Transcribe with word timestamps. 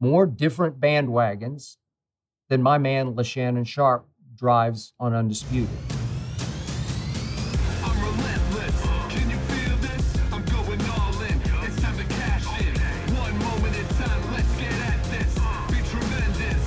more 0.00 0.26
different 0.26 0.78
bandwagons 0.80 1.76
than 2.48 2.62
my 2.62 2.78
man 2.78 3.14
LeShannon 3.14 3.66
Sharpe 3.66 4.06
drives 4.34 4.92
on 5.00 5.14
Undisputed. 5.14 5.68
I'm 7.82 7.98
relentless. 8.00 8.82
Can 9.08 9.30
you 9.30 9.38
feel 9.38 9.76
this? 9.78 10.18
I'm 10.32 10.44
going 10.44 10.80
all 10.90 11.22
in. 11.22 11.40
It's 11.64 11.80
time 11.80 11.96
to 11.96 12.04
cash 12.04 12.44
in. 12.60 12.74
One 13.16 13.38
moment 13.38 13.76
in 13.76 13.86
time. 13.96 14.32
Let's 14.32 14.56
get 14.60 14.72
at 14.72 15.02
this. 15.04 15.34
Be 15.70 15.80
tremendous. 15.88 16.62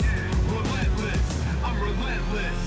Relentless. 0.49 1.43
I'm 1.63 1.79
relentless. 1.81 2.59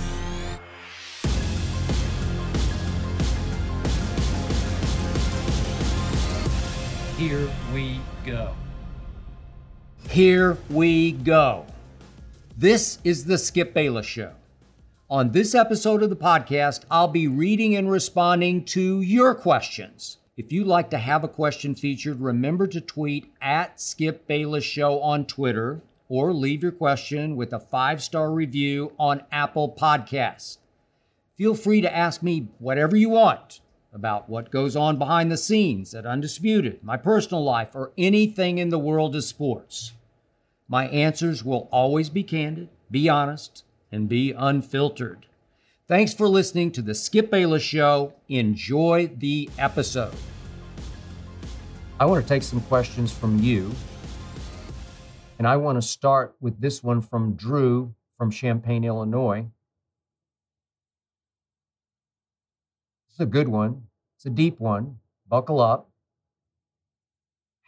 Here 7.18 7.50
we 7.74 8.00
go. 8.24 8.54
Here 10.12 10.58
we 10.68 11.12
go. 11.12 11.64
This 12.58 12.98
is 13.02 13.24
the 13.24 13.38
Skip 13.38 13.72
Bayless 13.72 14.04
Show. 14.04 14.32
On 15.08 15.32
this 15.32 15.54
episode 15.54 16.02
of 16.02 16.10
the 16.10 16.16
podcast, 16.16 16.82
I'll 16.90 17.08
be 17.08 17.28
reading 17.28 17.76
and 17.76 17.90
responding 17.90 18.66
to 18.66 19.00
your 19.00 19.34
questions. 19.34 20.18
If 20.36 20.52
you'd 20.52 20.66
like 20.66 20.90
to 20.90 20.98
have 20.98 21.24
a 21.24 21.28
question 21.28 21.74
featured, 21.74 22.20
remember 22.20 22.66
to 22.66 22.80
tweet 22.82 23.32
at 23.40 23.80
Skip 23.80 24.26
Bayless 24.26 24.64
Show 24.64 25.00
on 25.00 25.24
Twitter 25.24 25.80
or 26.10 26.34
leave 26.34 26.62
your 26.62 26.72
question 26.72 27.34
with 27.34 27.54
a 27.54 27.58
five 27.58 28.02
star 28.02 28.30
review 28.32 28.92
on 28.98 29.22
Apple 29.32 29.74
Podcasts. 29.74 30.58
Feel 31.38 31.54
free 31.54 31.80
to 31.80 31.96
ask 31.96 32.22
me 32.22 32.48
whatever 32.58 32.98
you 32.98 33.08
want 33.08 33.60
about 33.94 34.28
what 34.28 34.50
goes 34.50 34.76
on 34.76 34.98
behind 34.98 35.32
the 35.32 35.38
scenes 35.38 35.94
at 35.94 36.04
Undisputed, 36.04 36.84
my 36.84 36.98
personal 36.98 37.42
life, 37.42 37.74
or 37.74 37.92
anything 37.96 38.58
in 38.58 38.68
the 38.68 38.78
world 38.78 39.16
of 39.16 39.24
sports. 39.24 39.94
My 40.68 40.88
answers 40.88 41.44
will 41.44 41.68
always 41.70 42.08
be 42.08 42.22
candid, 42.22 42.68
be 42.90 43.08
honest, 43.08 43.64
and 43.90 44.08
be 44.08 44.32
unfiltered. 44.32 45.26
Thanks 45.86 46.14
for 46.14 46.28
listening 46.28 46.70
to 46.72 46.82
the 46.82 46.94
Skip 46.94 47.30
Bayless 47.30 47.62
Show. 47.62 48.14
Enjoy 48.28 49.10
the 49.18 49.50
episode. 49.58 50.14
I 52.00 52.06
want 52.06 52.24
to 52.24 52.28
take 52.28 52.42
some 52.42 52.60
questions 52.62 53.12
from 53.12 53.38
you. 53.38 53.70
And 55.38 55.46
I 55.46 55.56
want 55.56 55.76
to 55.76 55.82
start 55.82 56.34
with 56.40 56.60
this 56.60 56.82
one 56.82 57.02
from 57.02 57.34
Drew 57.34 57.94
from 58.16 58.30
Champaign, 58.30 58.84
Illinois. 58.84 59.46
It's 63.10 63.20
a 63.20 63.26
good 63.26 63.48
one. 63.48 63.82
It's 64.16 64.24
a 64.24 64.30
deep 64.30 64.58
one. 64.58 64.98
Buckle 65.28 65.60
up. 65.60 65.91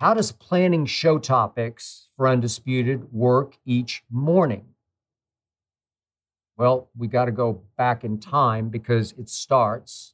How 0.05 0.13
does 0.13 0.33
planning 0.33 0.85
show 0.85 1.19
topics 1.19 2.09
for 2.15 2.29
Undisputed 2.29 3.11
work 3.11 3.57
each 3.65 4.05
morning? 4.11 4.67
Well, 6.59 6.91
we 6.95 7.07
got 7.09 7.25
to 7.25 7.33
go 7.33 7.63
back 7.79 8.05
in 8.05 8.21
time 8.21 8.69
because 8.69 9.13
it 9.13 9.31
starts 9.31 10.13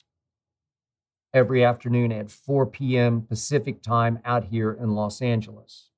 every 1.35 1.65
afternoon 1.65 2.13
at 2.13 2.31
4 2.31 2.67
p.m. 2.67 3.23
Pacific 3.23 3.83
time 3.83 4.21
out 4.25 4.45
here 4.45 4.71
in 4.71 4.95
Los 4.95 5.21
Angeles. 5.21 5.91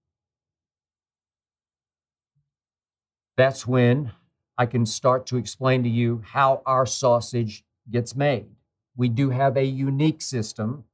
That's 3.36 3.66
when 3.66 4.12
I 4.56 4.64
can 4.64 4.86
start 4.86 5.26
to 5.26 5.36
explain 5.36 5.82
to 5.82 5.90
you 5.90 6.22
how 6.24 6.62
our 6.64 6.86
sausage 6.86 7.62
gets 7.90 8.16
made. 8.16 8.46
We 8.96 9.10
do 9.10 9.28
have 9.28 9.58
a 9.58 9.66
unique 9.66 10.22
system 10.22 10.84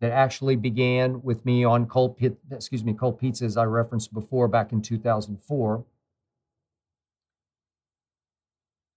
that 0.00 0.12
actually 0.12 0.56
began 0.56 1.22
with 1.22 1.44
me 1.44 1.64
on 1.64 1.86
cold 1.86 2.16
excuse 2.52 2.84
me, 2.84 2.92
cold 2.92 3.18
pizza, 3.18 3.44
as 3.44 3.56
I 3.56 3.64
referenced 3.64 4.12
before 4.14 4.48
back 4.48 4.72
in 4.72 4.80
2004. 4.80 5.84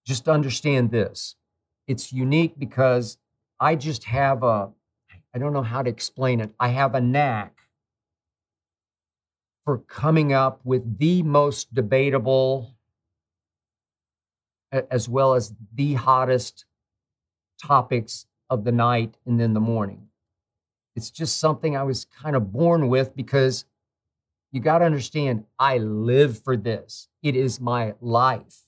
Just 0.05 0.27
understand 0.27 0.91
this. 0.91 1.35
It's 1.87 2.13
unique 2.13 2.57
because 2.57 3.17
I 3.59 3.75
just 3.75 4.05
have 4.05 4.43
a, 4.43 4.69
I 5.33 5.39
don't 5.39 5.53
know 5.53 5.63
how 5.63 5.81
to 5.81 5.89
explain 5.89 6.39
it. 6.39 6.51
I 6.59 6.69
have 6.69 6.95
a 6.95 7.01
knack 7.01 7.57
for 9.65 9.79
coming 9.79 10.33
up 10.33 10.59
with 10.63 10.97
the 10.97 11.23
most 11.23 11.73
debatable 11.73 12.75
as 14.71 15.09
well 15.09 15.33
as 15.33 15.53
the 15.73 15.95
hottest 15.95 16.65
topics 17.61 18.25
of 18.49 18.63
the 18.63 18.71
night 18.71 19.17
and 19.25 19.39
then 19.39 19.53
the 19.53 19.59
morning. 19.59 20.07
It's 20.95 21.09
just 21.09 21.37
something 21.37 21.75
I 21.75 21.83
was 21.83 22.05
kind 22.05 22.35
of 22.35 22.51
born 22.51 22.89
with 22.89 23.15
because 23.15 23.65
you 24.51 24.59
got 24.59 24.79
to 24.79 24.85
understand, 24.85 25.45
I 25.57 25.77
live 25.77 26.43
for 26.43 26.57
this. 26.57 27.07
It 27.23 27.35
is 27.35 27.61
my 27.61 27.93
life. 28.01 28.63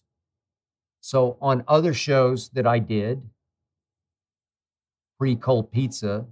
So, 1.02 1.38
on 1.42 1.66
other 1.68 1.94
shows 1.94 2.50
that 2.50 2.66
I 2.66 2.80
did, 2.80 3.22
pre 5.20 5.36
cold 5.36 5.72
pizza, 5.72 6.26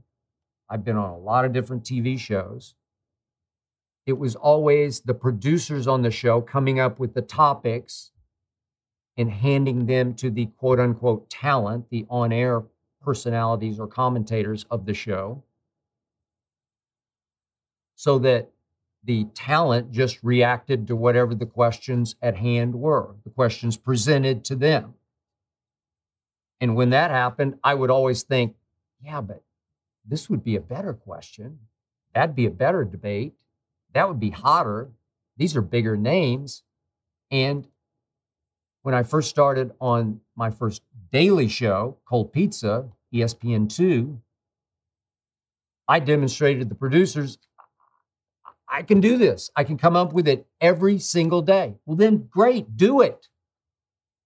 I've 0.70 0.86
been 0.86 0.96
on 0.96 1.10
a 1.10 1.18
lot 1.18 1.44
of 1.44 1.52
different 1.52 1.84
TV 1.84 2.18
shows. 2.18 2.76
It 4.06 4.14
was 4.14 4.36
always 4.36 5.02
the 5.02 5.14
producers 5.14 5.88
on 5.88 6.02
the 6.02 6.12
show 6.12 6.40
coming 6.40 6.80
up 6.80 6.98
with 7.00 7.14
the 7.14 7.22
topics 7.22 8.12
and 9.18 9.30
handing 9.30 9.86
them 9.86 10.14
to 10.16 10.30
the 10.30 10.46
quote 10.58 10.80
unquote 10.80 11.30
talent, 11.30 11.90
the 11.90 12.06
on 12.10 12.32
air 12.32 12.64
personalities 13.02 13.80
or 13.80 13.88
commentators 13.88 14.66
of 14.72 14.86
the 14.86 14.94
show, 14.94 15.44
so 18.02 18.18
that 18.18 18.50
the 19.04 19.26
talent 19.36 19.92
just 19.92 20.18
reacted 20.24 20.88
to 20.88 20.96
whatever 20.96 21.36
the 21.36 21.46
questions 21.46 22.16
at 22.20 22.36
hand 22.36 22.74
were, 22.74 23.14
the 23.24 23.30
questions 23.30 23.78
presented 23.78 24.44
to 24.44 24.56
them. 24.56 24.96
And 26.60 26.76
when 26.76 26.90
that 26.90 27.12
happened, 27.12 27.60
I 27.64 27.76
would 27.76 27.92
always 27.92 28.24
think, 28.24 28.56
yeah, 29.04 29.22
but 29.22 29.44
this 30.04 30.32
would 30.32 30.44
be 30.44 30.56
a 30.56 30.60
better 30.60 30.94
question. 30.94 31.60
That'd 32.16 32.36
be 32.36 32.48
a 32.48 32.50
better 32.50 32.84
debate. 32.84 33.36
That 33.94 34.08
would 34.08 34.20
be 34.20 34.32
hotter. 34.32 34.90
These 35.38 35.56
are 35.56 35.62
bigger 35.62 35.96
names. 35.96 36.64
And 37.30 37.68
when 38.82 38.96
I 38.96 39.04
first 39.04 39.30
started 39.30 39.74
on 39.80 40.22
my 40.36 40.50
first 40.50 40.82
daily 41.12 41.48
show, 41.48 41.98
Cold 42.06 42.34
Pizza, 42.34 42.90
E 43.12 43.20
ESPN2, 43.20 44.18
I 45.88 46.00
demonstrated 46.00 46.70
the 46.70 46.76
producers 46.76 47.38
I 48.72 48.84
can 48.84 49.02
do 49.02 49.18
this. 49.18 49.52
I 49.54 49.66
can 49.66 49.78
come 49.78 49.98
up 49.98 50.14
with 50.14 50.30
it 50.30 50.48
every 50.62 50.98
single 50.98 51.42
day. 51.42 51.76
Well, 51.86 51.98
then 51.98 52.30
great, 52.32 52.78
do 52.78 53.02
it. 53.02 53.28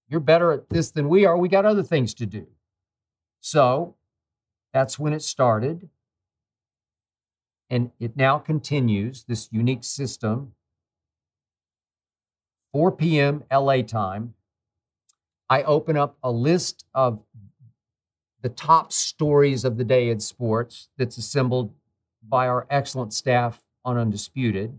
You're 0.08 0.20
better 0.20 0.52
at 0.52 0.70
this 0.70 0.92
than 0.92 1.10
we 1.10 1.26
are. 1.26 1.36
We 1.36 1.50
got 1.50 1.66
other 1.66 1.82
things 1.82 2.14
to 2.14 2.28
do. 2.28 2.46
So 3.42 3.96
that's 4.72 5.00
when 5.00 5.14
it 5.14 5.24
started. 5.24 5.90
And 7.72 7.90
it 8.00 8.16
now 8.16 8.38
continues, 8.38 9.24
this 9.24 9.50
unique 9.52 9.84
system. 9.84 10.54
4 12.72 12.92
p.m. 12.92 13.44
LA 13.52 13.82
time, 13.82 14.36
I 15.50 15.64
open 15.64 15.98
up 15.98 16.18
a 16.22 16.32
list 16.32 16.86
of 16.94 17.20
the 18.44 18.50
top 18.50 18.92
stories 18.94 19.66
of 19.66 19.78
the 19.78 19.84
day 19.84 20.10
in 20.10 20.20
sports 20.20 20.90
that's 21.00 21.18
assembled 21.18 21.74
by 22.22 22.48
our 22.48 22.68
excellent 22.70 23.12
staff 23.12 23.65
on 23.86 23.98
Undisputed. 23.98 24.78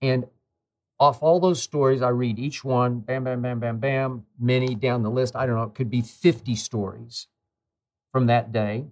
And 0.00 0.26
off 0.98 1.22
all 1.22 1.40
those 1.40 1.62
stories, 1.62 2.00
I 2.00 2.10
read 2.10 2.38
each 2.38 2.64
one, 2.64 3.00
bam, 3.00 3.24
bam, 3.24 3.42
bam, 3.42 3.58
bam, 3.58 3.78
bam, 3.78 4.26
many 4.38 4.74
down 4.74 5.02
the 5.02 5.10
list. 5.10 5.34
I 5.34 5.44
don't 5.44 5.56
know, 5.56 5.64
it 5.64 5.74
could 5.74 5.90
be 5.90 6.00
50 6.00 6.54
stories 6.54 7.26
from 8.12 8.26
that 8.26 8.52
day. 8.52 8.86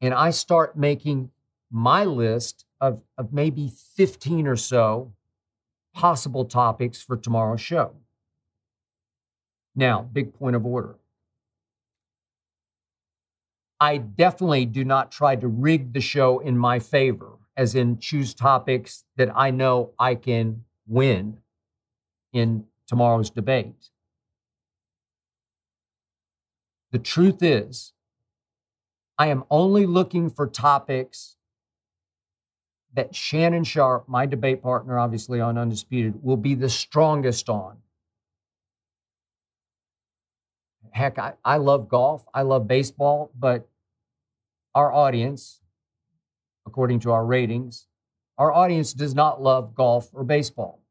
And 0.00 0.12
I 0.12 0.30
start 0.30 0.76
making 0.76 1.30
my 1.70 2.04
list 2.04 2.66
of, 2.80 3.00
of 3.16 3.32
maybe 3.32 3.72
15 3.96 4.46
or 4.46 4.56
so 4.56 5.12
possible 5.94 6.44
topics 6.44 7.00
for 7.00 7.16
tomorrow's 7.16 7.60
show. 7.60 7.94
Now, 9.74 10.02
big 10.02 10.34
point 10.34 10.56
of 10.56 10.66
order. 10.66 10.96
I 13.80 13.96
definitely 13.98 14.66
do 14.66 14.84
not 14.84 15.10
try 15.10 15.34
to 15.34 15.48
rig 15.48 15.92
the 15.92 16.00
show 16.00 16.38
in 16.38 16.56
my 16.56 16.78
favor, 16.78 17.30
as 17.56 17.74
in 17.74 17.98
choose 17.98 18.34
topics 18.34 19.04
that 19.16 19.30
I 19.36 19.50
know 19.50 19.90
I 19.98 20.14
can 20.14 20.64
win 20.86 21.38
in 22.32 22.64
tomorrow's 22.86 23.30
debate. 23.30 23.90
The 26.90 26.98
truth 26.98 27.42
is, 27.42 27.92
I 29.18 29.28
am 29.28 29.44
only 29.50 29.86
looking 29.86 30.28
for 30.28 30.46
topics 30.46 31.36
that 32.94 33.14
Shannon 33.14 33.64
Sharpe, 33.64 34.08
my 34.08 34.26
debate 34.26 34.62
partner, 34.62 34.98
obviously 34.98 35.40
on 35.40 35.56
Undisputed, 35.56 36.22
will 36.22 36.36
be 36.36 36.54
the 36.54 36.68
strongest 36.68 37.48
on. 37.48 37.78
Heck, 40.90 41.18
I, 41.18 41.32
I 41.42 41.56
love 41.56 41.88
golf, 41.88 42.26
I 42.34 42.42
love 42.42 42.68
baseball, 42.68 43.30
but 43.38 43.66
our 44.74 44.92
audience, 44.92 45.61
according 46.66 47.00
to 47.00 47.12
our 47.12 47.24
ratings, 47.24 47.86
our 48.38 48.52
audience 48.52 48.92
does 48.92 49.14
not 49.14 49.42
love 49.42 49.74
golf 49.74 50.08
or 50.12 50.24
baseball. 50.24 50.82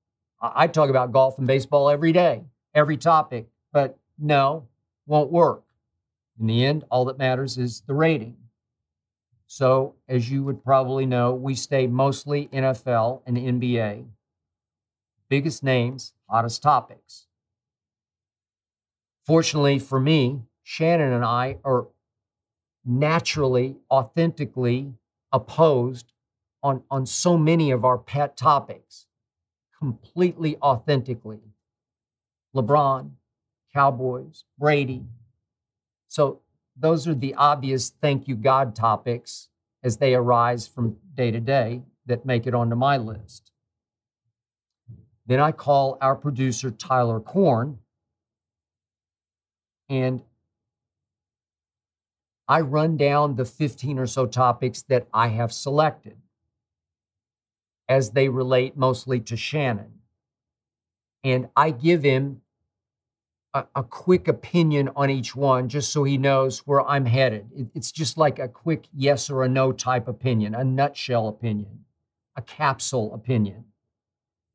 I, 0.41 0.67
talk 0.67 0.89
about 0.89 1.11
golf 1.11 1.37
and 1.37 1.45
baseball 1.45 1.89
every 1.89 2.11
day, 2.11 2.43
every 2.73 2.97
topic, 2.97 3.47
but 3.71 3.97
no, 4.17 4.67
won't 5.05 5.31
work. 5.31 5.63
In 6.39 6.47
the 6.47 6.65
end, 6.65 6.83
all 6.89 7.05
that 7.05 7.17
matters 7.19 7.57
is 7.57 7.81
the 7.81 7.93
rating. 7.93 8.37
So, 9.45 9.95
as 10.07 10.31
you 10.31 10.43
would 10.43 10.63
probably 10.63 11.05
know, 11.05 11.33
we 11.33 11.55
stay 11.55 11.85
mostly 11.85 12.47
NFL 12.47 13.21
and 13.27 13.37
NBA. 13.37 14.05
Biggest 15.29 15.63
names, 15.63 16.13
hottest 16.29 16.63
topics. 16.63 17.27
Fortunately 19.25 19.77
for 19.77 19.99
me, 19.99 20.41
Shannon 20.63 21.13
and 21.13 21.25
I 21.25 21.57
are 21.63 21.87
naturally, 22.85 23.75
authentically 23.91 24.93
opposed 25.31 26.13
on, 26.63 26.83
on 26.91 27.05
so 27.05 27.37
many 27.37 27.71
of 27.71 27.83
our 27.83 27.97
pet 27.97 28.37
topics, 28.37 29.07
completely 29.77 30.57
authentically. 30.57 31.39
LeBron, 32.55 33.11
Cowboys, 33.73 34.43
Brady. 34.59 35.05
So 36.07 36.41
those 36.77 37.07
are 37.07 37.15
the 37.15 37.33
obvious 37.35 37.89
thank 37.89 38.27
you 38.27 38.35
God 38.35 38.75
topics 38.75 39.49
as 39.83 39.97
they 39.97 40.13
arise 40.13 40.67
from 40.67 40.97
day 41.15 41.31
to 41.31 41.39
day 41.39 41.81
that 42.05 42.25
make 42.25 42.45
it 42.45 42.53
onto 42.53 42.75
my 42.75 42.97
list. 42.97 43.51
Then 45.25 45.39
I 45.39 45.51
call 45.51 45.97
our 46.01 46.15
producer, 46.15 46.71
Tyler 46.71 47.19
Korn, 47.19 47.79
and 49.89 50.21
I 52.51 52.59
run 52.59 52.97
down 52.97 53.37
the 53.37 53.45
15 53.45 53.97
or 53.97 54.05
so 54.05 54.25
topics 54.25 54.81
that 54.89 55.07
I 55.13 55.29
have 55.29 55.53
selected 55.53 56.17
as 57.87 58.11
they 58.11 58.27
relate 58.27 58.75
mostly 58.75 59.21
to 59.21 59.37
Shannon. 59.37 59.99
And 61.23 61.47
I 61.55 61.71
give 61.71 62.03
him 62.03 62.41
a, 63.53 63.63
a, 63.73 63.83
quick 63.83 64.27
opinion 64.27 64.89
on 64.97 65.09
each 65.09 65.33
one 65.33 65.69
just 65.69 65.93
so 65.93 66.03
he 66.03 66.17
knows 66.17 66.59
where 66.67 66.85
I'm 66.85 67.05
headed. 67.05 67.49
It, 67.55 67.67
it's 67.73 67.89
just 67.89 68.17
like 68.17 68.37
a 68.37 68.49
quick 68.49 68.83
yes 68.93 69.29
or 69.29 69.43
a 69.43 69.47
no 69.47 69.71
type 69.71 70.09
opinion, 70.09 70.53
a 70.53 70.65
nutshell 70.65 71.29
opinion, 71.29 71.85
a 72.35 72.41
capsule 72.41 73.13
opinion. 73.13 73.63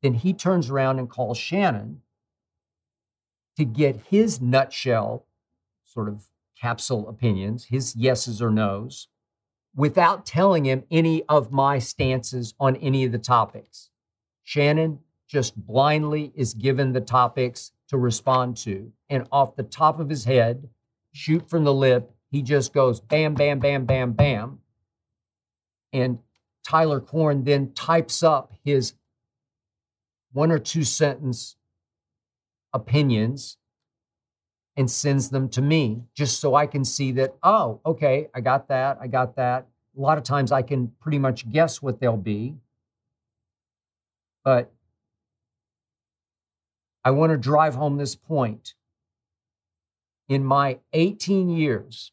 Then 0.03 0.13
he 0.13 0.33
turns 0.33 0.69
around 0.69 0.99
and 0.99 1.09
calls 1.09 1.39
Shannon 1.39 2.03
to 3.55 3.65
get 3.65 4.03
his 4.11 4.39
nutshell 4.39 5.25
sort 5.83 6.09
of 6.09 6.27
capsule 6.59 7.07
opinions, 7.07 7.65
his 7.65 7.95
yeses 7.95 8.41
or 8.41 8.51
nos, 8.51 9.07
without 9.75 10.25
telling 10.25 10.65
him 10.65 10.83
any 10.89 11.23
of 11.29 11.51
my 11.51 11.79
stances 11.79 12.53
on 12.59 12.75
any 12.77 13.05
of 13.05 13.11
the 13.11 13.19
topics. 13.19 13.89
Shannon 14.43 14.99
just 15.27 15.55
blindly 15.55 16.31
is 16.35 16.53
given 16.53 16.93
the 16.93 17.01
topics 17.01 17.71
to 17.89 17.97
respond 17.97 18.57
to. 18.57 18.91
And 19.09 19.27
off 19.31 19.55
the 19.55 19.63
top 19.63 19.99
of 19.99 20.09
his 20.09 20.25
head, 20.25 20.69
shoot 21.11 21.49
from 21.49 21.63
the 21.63 21.73
lip, 21.73 22.11
he 22.31 22.41
just 22.41 22.73
goes 22.73 22.99
bam, 22.99 23.33
bam, 23.35 23.59
bam, 23.59 23.85
bam, 23.85 24.13
bam. 24.13 24.59
And 25.93 26.19
Tyler 26.63 26.99
Korn 26.99 27.43
then 27.43 27.73
types 27.73 28.23
up 28.23 28.53
his 28.63 28.93
one 30.33 30.51
or 30.51 30.59
two 30.59 30.83
sentence 30.83 31.55
opinions 32.73 33.57
and 34.77 34.89
sends 34.89 35.29
them 35.29 35.49
to 35.49 35.61
me 35.61 36.03
just 36.13 36.39
so 36.39 36.53
I 36.53 36.67
can 36.67 36.85
see 36.85 37.11
that, 37.13 37.35
oh, 37.41 37.81
okay, 37.85 38.29
I 38.33 38.41
got 38.41 38.67
that, 38.69 38.99
I 39.01 39.07
got 39.07 39.35
that. 39.35 39.67
A 39.97 39.99
lot 39.99 40.19
of 40.19 40.23
times 40.23 40.51
I 40.51 40.61
can 40.61 40.93
pretty 41.01 41.17
much 41.17 41.49
guess 41.49 41.81
what 41.81 41.99
they'll 41.99 42.15
be. 42.15 42.55
But 44.45 44.71
I 47.03 47.09
want 47.11 47.31
to 47.31 47.37
drive 47.37 47.73
home 47.73 47.97
this 47.97 48.15
point. 48.15 48.75
In 50.29 50.45
my 50.45 50.79
18 50.93 51.49
years 51.49 52.11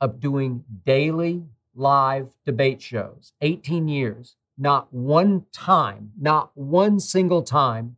of 0.00 0.18
doing 0.18 0.64
daily 0.84 1.44
live 1.74 2.30
debate 2.44 2.82
shows, 2.82 3.32
18 3.40 3.86
years, 3.86 4.36
not 4.58 4.92
one 4.92 5.46
time, 5.52 6.12
not 6.20 6.50
one 6.54 6.98
single 6.98 7.42
time 7.42 7.96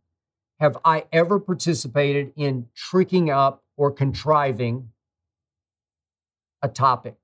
have 0.61 0.77
I 0.85 1.05
ever 1.13 1.41
participated 1.41 2.33
in 2.37 2.67
tricking 2.75 3.31
up 3.31 3.64
or 3.77 3.91
contriving 3.91 4.91
a 6.63 6.69
topic, 6.69 7.17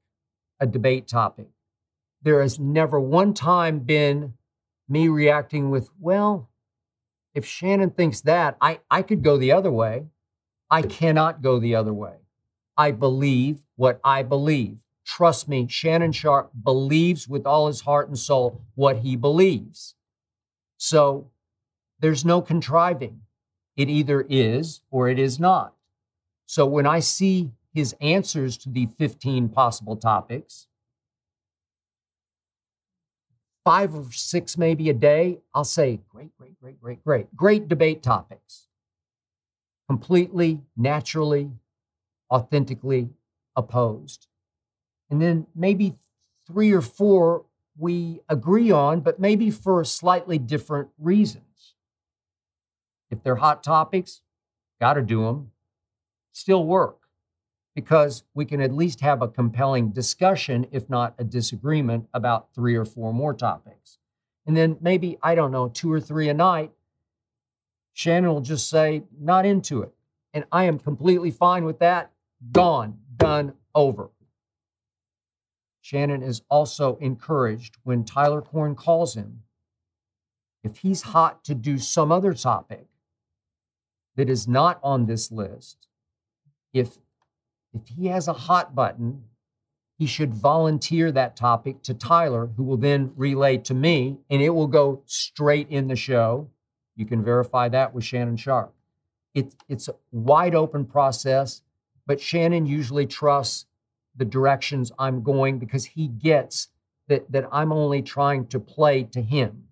a 0.60 0.66
debate 0.66 1.08
topic. 1.08 1.48
There 2.22 2.42
has 2.42 2.58
never 2.58 3.00
one 3.00 3.32
time 3.34 3.80
been 3.80 4.34
me 4.88 5.08
reacting 5.08 5.70
with, 5.70 5.88
well, 5.98 6.50
if 7.34 7.46
Shannon 7.46 7.90
thinks 7.90 8.20
that, 8.22 8.56
I, 8.60 8.80
I 8.90 9.02
could 9.02 9.22
go 9.22 9.36
the 9.38 9.52
other 9.52 9.70
way. 9.70 10.06
I 10.70 10.82
cannot 10.82 11.42
go 11.42 11.58
the 11.58 11.74
other 11.74 11.92
way. 11.92 12.16
I 12.76 12.90
believe 12.90 13.64
what 13.76 14.00
I 14.04 14.22
believe. 14.22 14.80
Trust 15.04 15.48
me, 15.48 15.66
Shannon 15.68 16.12
Sharpe 16.12 16.50
believes 16.62 17.26
with 17.26 17.46
all 17.46 17.66
his 17.66 17.82
heart 17.82 18.08
and 18.08 18.18
soul 18.18 18.62
what 18.74 18.98
he 18.98 19.16
believes. 19.16 19.94
So 20.76 21.30
there's 21.98 22.24
no 22.24 22.40
contriving. 22.40 23.22
It 23.76 23.88
either 23.88 24.26
is 24.28 24.82
or 24.90 25.08
it 25.08 25.18
is 25.18 25.40
not. 25.40 25.74
So 26.50 26.66
when 26.66 26.84
I 26.84 26.98
see 26.98 27.52
his 27.72 27.94
answers 28.00 28.56
to 28.56 28.68
the 28.68 28.86
15 28.86 29.50
possible 29.50 29.94
topics, 29.94 30.66
five 33.64 33.94
or 33.94 34.10
six 34.10 34.58
maybe 34.58 34.90
a 34.90 34.92
day, 34.92 35.38
I'll 35.54 35.62
say, 35.62 36.00
great, 36.08 36.36
great, 36.36 36.58
great, 36.60 36.80
great, 36.80 37.04
great. 37.04 37.36
Great 37.36 37.68
debate 37.68 38.02
topics. 38.02 38.66
Completely, 39.88 40.60
naturally, 40.76 41.52
authentically 42.32 43.10
opposed. 43.54 44.26
And 45.08 45.22
then 45.22 45.46
maybe 45.54 45.94
three 46.48 46.72
or 46.72 46.80
four 46.80 47.44
we 47.78 48.22
agree 48.28 48.72
on, 48.72 49.02
but 49.02 49.20
maybe 49.20 49.52
for 49.52 49.84
slightly 49.84 50.38
different 50.38 50.88
reasons. 50.98 51.76
If 53.08 53.22
they're 53.22 53.36
hot 53.36 53.62
topics, 53.62 54.22
got 54.80 54.94
to 54.94 55.02
do 55.02 55.22
them. 55.22 55.52
Still 56.32 56.64
work 56.64 57.00
because 57.74 58.24
we 58.34 58.44
can 58.44 58.60
at 58.60 58.72
least 58.72 59.00
have 59.00 59.22
a 59.22 59.28
compelling 59.28 59.90
discussion, 59.90 60.66
if 60.70 60.88
not 60.90 61.14
a 61.18 61.24
disagreement, 61.24 62.06
about 62.12 62.52
three 62.54 62.74
or 62.74 62.84
four 62.84 63.12
more 63.12 63.32
topics. 63.34 63.98
And 64.46 64.56
then 64.56 64.76
maybe, 64.80 65.18
I 65.22 65.34
don't 65.34 65.52
know, 65.52 65.68
two 65.68 65.92
or 65.92 66.00
three 66.00 66.28
a 66.28 66.34
night, 66.34 66.72
Shannon 67.92 68.30
will 68.30 68.40
just 68.40 68.68
say, 68.68 69.04
not 69.18 69.46
into 69.46 69.82
it. 69.82 69.92
And 70.32 70.44
I 70.50 70.64
am 70.64 70.78
completely 70.78 71.30
fine 71.30 71.64
with 71.64 71.78
that. 71.80 72.12
Gone, 72.52 72.98
done, 73.16 73.54
over. 73.74 74.10
Shannon 75.80 76.22
is 76.22 76.42
also 76.48 76.96
encouraged 76.96 77.76
when 77.82 78.04
Tyler 78.04 78.42
Korn 78.42 78.74
calls 78.74 79.14
him. 79.14 79.42
If 80.62 80.78
he's 80.78 81.02
hot 81.02 81.44
to 81.44 81.54
do 81.54 81.78
some 81.78 82.12
other 82.12 82.34
topic 82.34 82.86
that 84.16 84.28
is 84.28 84.46
not 84.46 84.78
on 84.82 85.06
this 85.06 85.32
list, 85.32 85.88
if 86.72 86.98
if 87.72 87.86
he 87.86 88.06
has 88.06 88.26
a 88.26 88.32
hot 88.32 88.74
button, 88.74 89.24
he 89.96 90.06
should 90.06 90.34
volunteer 90.34 91.12
that 91.12 91.36
topic 91.36 91.82
to 91.82 91.94
Tyler, 91.94 92.50
who 92.56 92.64
will 92.64 92.76
then 92.76 93.12
relay 93.16 93.58
to 93.58 93.74
me, 93.74 94.18
and 94.28 94.42
it 94.42 94.50
will 94.50 94.66
go 94.66 95.02
straight 95.06 95.68
in 95.68 95.88
the 95.88 95.94
show. 95.94 96.48
You 96.96 97.06
can 97.06 97.22
verify 97.22 97.68
that 97.68 97.94
with 97.94 98.04
Shannon 98.04 98.36
Sharpe. 98.36 98.74
It, 99.34 99.54
it's 99.68 99.88
a 99.88 99.94
wide 100.10 100.54
open 100.54 100.84
process, 100.86 101.62
but 102.06 102.20
Shannon 102.20 102.66
usually 102.66 103.06
trusts 103.06 103.66
the 104.16 104.24
directions 104.24 104.90
I'm 104.98 105.22
going 105.22 105.58
because 105.58 105.84
he 105.84 106.08
gets 106.08 106.68
that, 107.08 107.30
that 107.30 107.48
I'm 107.52 107.70
only 107.70 108.02
trying 108.02 108.46
to 108.48 108.58
play 108.58 109.04
to 109.04 109.22
him. 109.22 109.64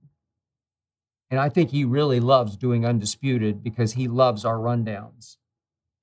And 1.30 1.40
I 1.40 1.48
think 1.48 1.70
he 1.70 1.84
really 1.84 2.20
loves 2.20 2.56
doing 2.56 2.86
Undisputed 2.86 3.62
because 3.62 3.94
he 3.94 4.08
loves 4.08 4.44
our 4.44 4.56
rundowns. 4.56 5.36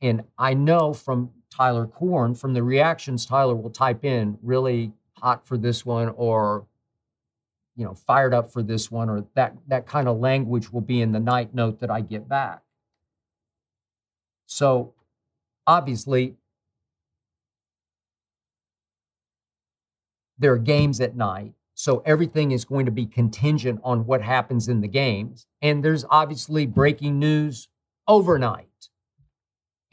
And 0.06 0.22
I 0.38 0.54
know 0.54 0.94
from 0.94 1.32
Tyler 1.50 1.88
Korn, 1.88 2.36
from 2.36 2.54
the 2.54 2.62
reactions 2.62 3.26
Tyler 3.26 3.56
will 3.56 3.72
type 3.72 4.06
in, 4.06 4.38
really 4.44 4.94
hot 5.18 5.48
for 5.48 5.58
this 5.58 5.84
one 5.84 6.10
or 6.10 6.68
you 7.76 7.84
know 7.84 7.96
fired 7.96 8.32
up 8.32 8.54
for 8.54 8.62
this 8.62 8.92
one 8.92 9.10
or 9.10 9.26
that 9.34 9.56
that 9.68 9.88
kind 9.88 10.08
of 10.08 10.20
language 10.20 10.72
will 10.72 10.82
be 10.82 11.02
in 11.02 11.12
the 11.12 11.20
night 11.20 11.56
note 11.56 11.80
that 11.80 11.90
I 11.90 12.02
get 12.02 12.30
back. 12.30 12.62
So 14.46 14.94
obviously 15.66 16.36
there 20.38 20.54
are 20.54 20.60
games 20.60 21.02
at 21.02 21.16
night. 21.16 21.54
So 21.74 22.04
everything 22.06 22.52
is 22.52 22.64
going 22.64 22.86
to 22.86 22.92
be 22.92 23.08
contingent 23.08 23.80
on 23.84 24.06
what 24.06 24.22
happens 24.22 24.68
in 24.68 24.82
the 24.82 24.88
games. 24.88 25.48
And 25.64 25.84
there's 25.84 26.06
obviously 26.12 26.68
breaking 26.68 27.18
news 27.18 27.70
overnight. 28.08 28.68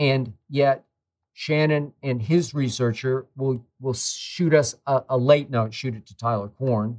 And 0.02 0.32
yet, 0.48 0.84
Shannon 1.32 1.92
and 2.02 2.20
his 2.20 2.54
researcher 2.54 3.26
will, 3.36 3.64
will 3.80 3.94
shoot 3.94 4.52
us 4.52 4.74
a, 4.84 5.04
a 5.08 5.16
late 5.16 5.48
note, 5.48 5.72
shoot 5.72 5.94
it 5.94 6.06
to 6.06 6.16
Tyler 6.16 6.48
Korn 6.48 6.98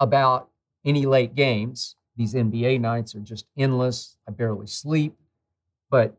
about 0.00 0.50
any 0.84 1.06
late 1.06 1.36
games. 1.36 1.94
These 2.16 2.34
NBA 2.34 2.80
nights 2.80 3.14
are 3.14 3.20
just 3.20 3.46
endless. 3.56 4.16
I 4.26 4.32
barely 4.32 4.66
sleep. 4.66 5.14
But 5.88 6.16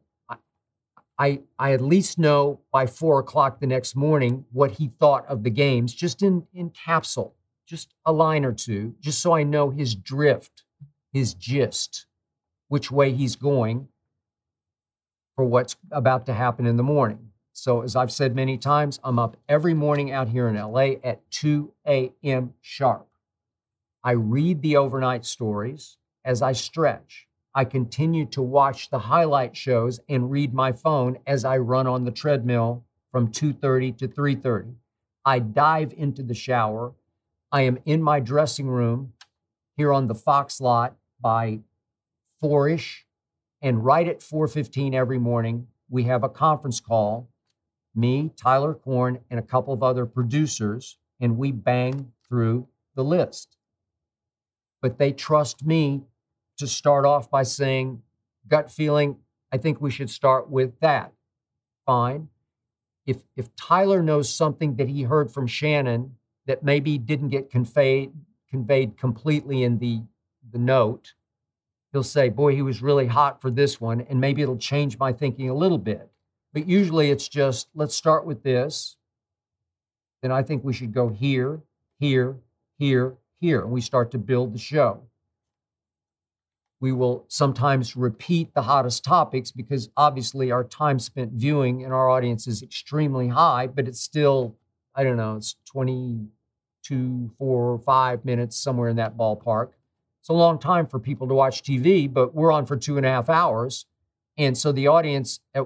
I, 1.17 1.41
I 1.59 1.73
at 1.73 1.81
least 1.81 2.17
know 2.17 2.61
by 2.71 2.85
four 2.85 3.19
o'clock 3.19 3.59
the 3.59 3.67
next 3.67 3.97
morning 3.97 4.45
what 4.53 4.71
he 4.71 4.91
thought 4.97 5.27
of 5.27 5.43
the 5.43 5.49
games, 5.49 5.93
just 5.93 6.23
in, 6.23 6.47
in 6.53 6.69
capsule, 6.69 7.35
just 7.67 7.93
a 8.05 8.13
line 8.13 8.45
or 8.45 8.53
two, 8.53 8.95
just 9.01 9.19
so 9.19 9.33
I 9.33 9.43
know 9.43 9.71
his 9.71 9.93
drift, 9.93 10.63
his 11.11 11.33
gist, 11.33 12.05
which 12.69 12.89
way 12.89 13.11
he's 13.11 13.35
going 13.35 13.89
for 15.39 15.45
what's 15.45 15.77
about 15.91 16.25
to 16.25 16.33
happen 16.33 16.65
in 16.65 16.75
the 16.75 16.83
morning. 16.83 17.29
So, 17.53 17.81
as 17.81 17.95
I've 17.95 18.11
said 18.11 18.35
many 18.35 18.57
times, 18.57 18.99
I'm 19.05 19.17
up 19.17 19.37
every 19.47 19.73
morning 19.73 20.11
out 20.11 20.27
here 20.27 20.49
in 20.49 20.57
LA 20.57 20.95
at 21.01 21.21
2 21.31 21.71
a.m. 21.87 22.55
sharp. 22.59 23.07
I 24.03 24.11
read 24.11 24.61
the 24.61 24.75
overnight 24.75 25.25
stories 25.25 25.95
as 26.25 26.41
I 26.41 26.51
stretch. 26.51 27.25
I 27.55 27.63
continue 27.63 28.25
to 28.25 28.41
watch 28.41 28.89
the 28.89 28.99
highlight 28.99 29.55
shows 29.55 30.01
and 30.09 30.29
read 30.29 30.53
my 30.53 30.73
phone 30.73 31.19
as 31.25 31.45
I 31.45 31.57
run 31.57 31.87
on 31.87 32.03
the 32.03 32.11
treadmill 32.11 32.83
from 33.09 33.31
2:30 33.31 33.97
to 33.99 34.09
3:30. 34.09 34.75
I 35.23 35.39
dive 35.39 35.93
into 35.95 36.21
the 36.21 36.33
shower. 36.33 36.95
I 37.49 37.61
am 37.61 37.79
in 37.85 38.03
my 38.03 38.19
dressing 38.19 38.67
room 38.67 39.13
here 39.77 39.93
on 39.93 40.07
the 40.07 40.15
Fox 40.15 40.59
lot 40.59 40.97
by 41.21 41.61
4ish 42.43 43.05
and 43.61 43.83
right 43.83 44.07
at 44.07 44.19
4:15 44.19 44.93
every 44.93 45.19
morning 45.19 45.67
we 45.89 46.03
have 46.03 46.23
a 46.23 46.29
conference 46.29 46.79
call 46.79 47.29
me, 47.95 48.31
Tyler 48.35 48.73
Korn 48.73 49.19
and 49.29 49.39
a 49.39 49.43
couple 49.43 49.73
of 49.73 49.83
other 49.83 50.05
producers 50.05 50.97
and 51.19 51.37
we 51.37 51.51
bang 51.51 52.11
through 52.27 52.67
the 52.95 53.03
list. 53.03 53.57
But 54.81 54.97
they 54.97 55.11
trust 55.11 55.65
me 55.65 56.03
to 56.57 56.67
start 56.67 57.05
off 57.05 57.29
by 57.29 57.43
saying, 57.43 58.01
gut 58.47 58.71
feeling, 58.71 59.17
I 59.51 59.57
think 59.57 59.81
we 59.81 59.91
should 59.91 60.09
start 60.09 60.49
with 60.49 60.79
that. 60.79 61.13
Fine. 61.85 62.29
If, 63.05 63.17
if 63.35 63.53
Tyler 63.55 64.03
knows 64.03 64.33
something 64.33 64.75
that 64.75 64.87
he 64.87 65.03
heard 65.03 65.31
from 65.31 65.47
Shannon 65.47 66.15
that 66.45 66.63
maybe 66.63 66.97
didn't 66.97 67.29
get 67.29 67.49
conveyed, 67.49 68.11
conveyed 68.49 68.97
completely 68.97 69.63
in 69.63 69.79
the, 69.79 70.03
the 70.51 70.59
note, 70.59 71.13
he'll 71.91 72.03
say, 72.03 72.29
Boy, 72.29 72.55
he 72.55 72.61
was 72.61 72.81
really 72.81 73.07
hot 73.07 73.41
for 73.41 73.51
this 73.51 73.79
one, 73.81 74.01
and 74.01 74.19
maybe 74.19 74.41
it'll 74.41 74.57
change 74.57 74.97
my 74.97 75.11
thinking 75.11 75.49
a 75.49 75.55
little 75.55 75.77
bit. 75.77 76.09
But 76.53 76.67
usually 76.67 77.11
it's 77.11 77.27
just, 77.27 77.67
let's 77.75 77.95
start 77.95 78.25
with 78.25 78.43
this. 78.43 78.97
Then 80.21 80.31
I 80.31 80.43
think 80.43 80.63
we 80.63 80.73
should 80.73 80.93
go 80.93 81.09
here, 81.09 81.61
here, 81.99 82.37
here, 82.77 83.17
here, 83.39 83.61
and 83.61 83.71
we 83.71 83.81
start 83.81 84.11
to 84.11 84.17
build 84.17 84.53
the 84.53 84.59
show. 84.59 85.03
We 86.81 86.91
will 86.91 87.25
sometimes 87.27 87.95
repeat 87.95 88.53
the 88.53 88.61
hottest 88.63 89.03
topics 89.03 89.51
because 89.51 89.89
obviously 89.97 90.49
our 90.49 90.63
time 90.63 90.97
spent 90.99 91.33
viewing 91.33 91.81
in 91.81 91.91
our 91.91 92.09
audience 92.09 92.47
is 92.47 92.63
extremely 92.63 93.27
high, 93.27 93.67
but 93.67 93.87
it's 93.87 93.99
still, 93.99 94.55
I 94.95 95.03
don't 95.03 95.17
know, 95.17 95.35
it's 95.35 95.55
22, 95.65 97.31
four, 97.37 97.79
five 97.79 98.23
minutes, 98.23 98.57
somewhere 98.57 98.89
in 98.89 98.95
that 98.95 99.17
ballpark. 99.17 99.71
It's 100.19 100.29
a 100.29 100.33
long 100.33 100.59
time 100.59 100.85
for 100.87 100.99
people 100.99 101.27
to 101.27 101.33
watch 101.33 101.63
TV, 101.63 102.11
but 102.11 102.35
we're 102.35 102.51
on 102.51 102.65
for 102.65 102.77
two 102.77 102.97
and 102.97 103.05
a 103.05 103.09
half 103.09 103.29
hours. 103.29 103.85
And 104.37 104.57
so 104.57 104.71
the 104.71 104.87
audience, 104.87 105.39
at, 105.53 105.65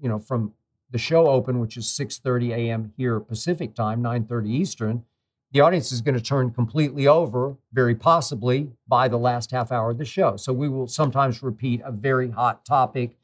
you 0.00 0.08
know, 0.08 0.18
from 0.18 0.54
the 0.90 0.98
show 0.98 1.28
open, 1.28 1.58
which 1.58 1.76
is 1.76 1.86
6:30 1.86 2.50
a.m. 2.52 2.92
here 2.96 3.18
Pacific 3.20 3.74
time, 3.74 4.02
9:30 4.02 4.48
Eastern, 4.48 5.04
the 5.52 5.60
audience 5.60 5.92
is 5.92 6.00
going 6.00 6.14
to 6.14 6.20
turn 6.20 6.50
completely 6.50 7.06
over, 7.06 7.56
very 7.72 7.94
possibly, 7.94 8.70
by 8.88 9.08
the 9.08 9.18
last 9.18 9.50
half 9.50 9.70
hour 9.70 9.90
of 9.90 9.98
the 9.98 10.04
show. 10.04 10.36
So 10.36 10.52
we 10.52 10.68
will 10.68 10.86
sometimes 10.86 11.42
repeat 11.42 11.82
a 11.84 11.92
very 11.92 12.30
hot 12.30 12.64
topic 12.64 13.16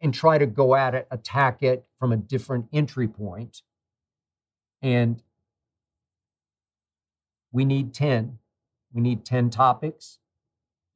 and 0.00 0.12
try 0.12 0.38
to 0.38 0.46
go 0.46 0.74
at 0.74 0.94
it, 0.94 1.06
attack 1.10 1.62
it 1.62 1.86
from 1.98 2.12
a 2.12 2.16
different 2.16 2.66
entry 2.72 3.08
point. 3.08 3.62
And 4.82 5.22
we 7.52 7.64
need 7.64 7.92
10. 7.92 8.38
We 8.92 9.00
need 9.00 9.24
10 9.24 9.50
topics. 9.50 10.18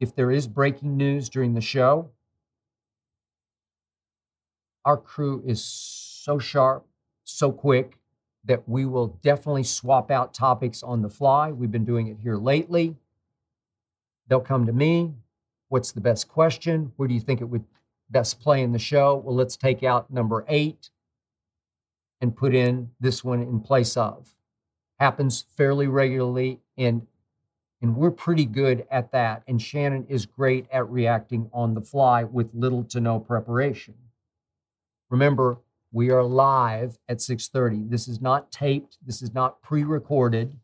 If 0.01 0.15
there 0.15 0.31
is 0.31 0.47
breaking 0.47 0.97
news 0.97 1.29
during 1.29 1.55
the 1.55 1.61
show, 1.61 2.11
our 4.85 4.97
crew 4.97 5.43
is 5.47 5.65
so 5.65 6.39
sharp, 6.39 6.87
so 7.23 7.53
quick, 7.53 7.99
that 8.45 8.69
we 8.69 8.85
will 8.85 9.19
definitely 9.23 9.63
swap 9.63 10.11
out 10.11 10.35
topics 10.35 10.83
on 10.83 11.03
the 11.03 11.09
fly. 11.09 11.51
We've 11.51 11.71
been 11.71 11.85
doing 11.85 12.09
it 12.09 12.19
here 12.23 12.37
lately. 12.37 12.97
They'll 14.29 14.41
come 14.41 14.67
to 14.67 14.73
me. 14.73 15.15
What's 15.69 15.93
the 15.93 16.01
best 16.01 16.29
question? 16.29 16.93
Where 16.97 17.09
do 17.09 17.15
you 17.15 17.21
think 17.21 17.41
it 17.41 17.47
would 17.47 17.65
best 18.11 18.41
play 18.41 18.63
in 18.63 18.73
the 18.73 18.79
show? 18.79 19.17
Well, 19.17 19.35
let's 19.35 19.57
take 19.57 19.83
out 19.83 20.11
number 20.11 20.45
eight 20.49 20.91
and 22.21 22.37
put 22.37 22.55
in 22.55 22.91
this 23.01 23.25
one 23.25 23.41
in 23.41 23.61
place 23.61 23.97
of. 23.97 24.35
Happens 24.99 25.45
fairly 25.57 25.87
regularly, 25.87 26.61
and 26.77 27.07
and 27.85 27.95
we're 27.95 28.11
pretty 28.11 28.47
good 28.47 28.87
at 28.91 29.13
that. 29.13 29.43
And 29.47 29.61
Shannon 29.61 30.07
is 30.09 30.25
great 30.25 30.67
at 30.73 30.89
reacting 30.89 31.51
on 31.53 31.75
the 31.75 31.83
fly 31.83 32.25
with 32.25 32.49
little 32.55 32.83
to 32.85 32.99
no 32.99 33.21
preparation. 33.21 33.93
Remember, 35.11 35.59
we 35.93 36.09
are 36.09 36.25
live 36.25 36.99
at 37.11 37.21
6:30. 37.21 37.91
This 37.91 38.09
is 38.09 38.23
not 38.23 38.51
taped. 38.51 38.97
This 39.05 39.21
is 39.21 39.35
not 39.35 39.61
pre-recorded. 39.61 40.59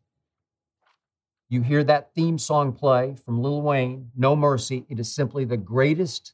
You 1.51 1.61
hear 1.61 1.85
that 1.85 2.15
theme 2.15 2.39
song 2.39 2.73
play 2.73 3.17
from 3.17 3.43
Lil 3.43 3.61
Wayne, 3.61 4.11
No 4.17 4.35
Mercy. 4.35 4.87
It 4.89 4.99
is 4.99 5.15
simply 5.15 5.45
the 5.45 5.59
greatest 5.59 6.33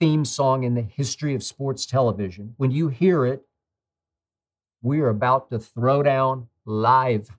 theme 0.00 0.24
song 0.24 0.64
in 0.64 0.72
the 0.72 0.80
history 0.80 1.34
of 1.34 1.42
sports 1.42 1.84
television. 1.84 2.54
When 2.56 2.70
you 2.70 2.88
hear 2.88 3.26
it, 3.26 3.46
we 4.80 5.02
are 5.02 5.10
about 5.10 5.50
to 5.50 5.58
throw 5.58 6.02
down 6.02 6.48
live. 6.64 7.36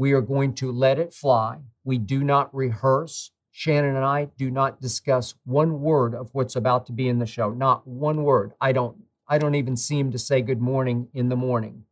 We 0.00 0.12
are 0.12 0.22
going 0.22 0.54
to 0.54 0.72
let 0.72 0.98
it 0.98 1.12
fly. 1.12 1.58
We 1.84 1.98
do 1.98 2.24
not 2.24 2.54
rehearse. 2.54 3.32
Shannon 3.50 3.96
and 3.96 4.04
I 4.06 4.28
do 4.38 4.50
not 4.50 4.80
discuss 4.80 5.34
one 5.44 5.82
word 5.82 6.14
of 6.14 6.30
what's 6.32 6.56
about 6.56 6.86
to 6.86 6.92
be 6.92 7.06
in 7.06 7.18
the 7.18 7.26
show. 7.26 7.50
Not 7.50 7.86
one 7.86 8.24
word. 8.24 8.54
I 8.62 8.72
don't 8.72 8.96
I 9.28 9.36
don't 9.36 9.56
even 9.56 9.76
seem 9.76 10.10
to 10.12 10.18
say 10.18 10.40
good 10.40 10.62
morning 10.62 11.08
in 11.12 11.28
the 11.28 11.36
morning. 11.36 11.84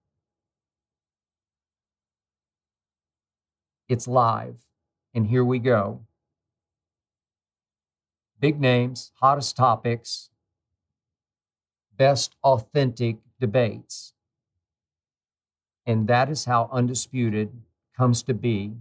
It's 3.90 4.08
live, 4.08 4.56
and 5.12 5.26
here 5.26 5.44
we 5.44 5.58
go. 5.58 6.06
Big 8.40 8.58
names, 8.58 9.12
hottest 9.20 9.54
topics, 9.54 10.30
best 11.94 12.36
authentic 12.42 13.18
debates. 13.38 14.14
And 15.84 16.08
that 16.08 16.30
is 16.30 16.46
how 16.46 16.70
Undisputed 16.72 17.52
comes 17.98 18.22
to 18.22 18.32
be 18.32 18.72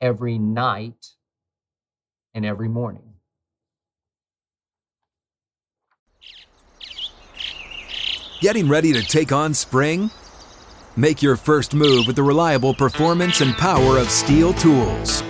every 0.00 0.38
night 0.38 1.06
and 2.32 2.46
every 2.46 2.68
morning. 2.68 3.02
Getting 8.40 8.68
ready 8.68 8.92
to 8.92 9.02
take 9.02 9.32
on 9.32 9.52
spring? 9.52 10.10
Make 10.96 11.20
your 11.22 11.36
first 11.36 11.74
move 11.74 12.06
with 12.06 12.16
the 12.16 12.22
reliable 12.22 12.72
performance 12.72 13.40
and 13.40 13.54
power 13.54 13.98
of 13.98 14.08
STIHL 14.08 14.54
tools. 14.54 15.20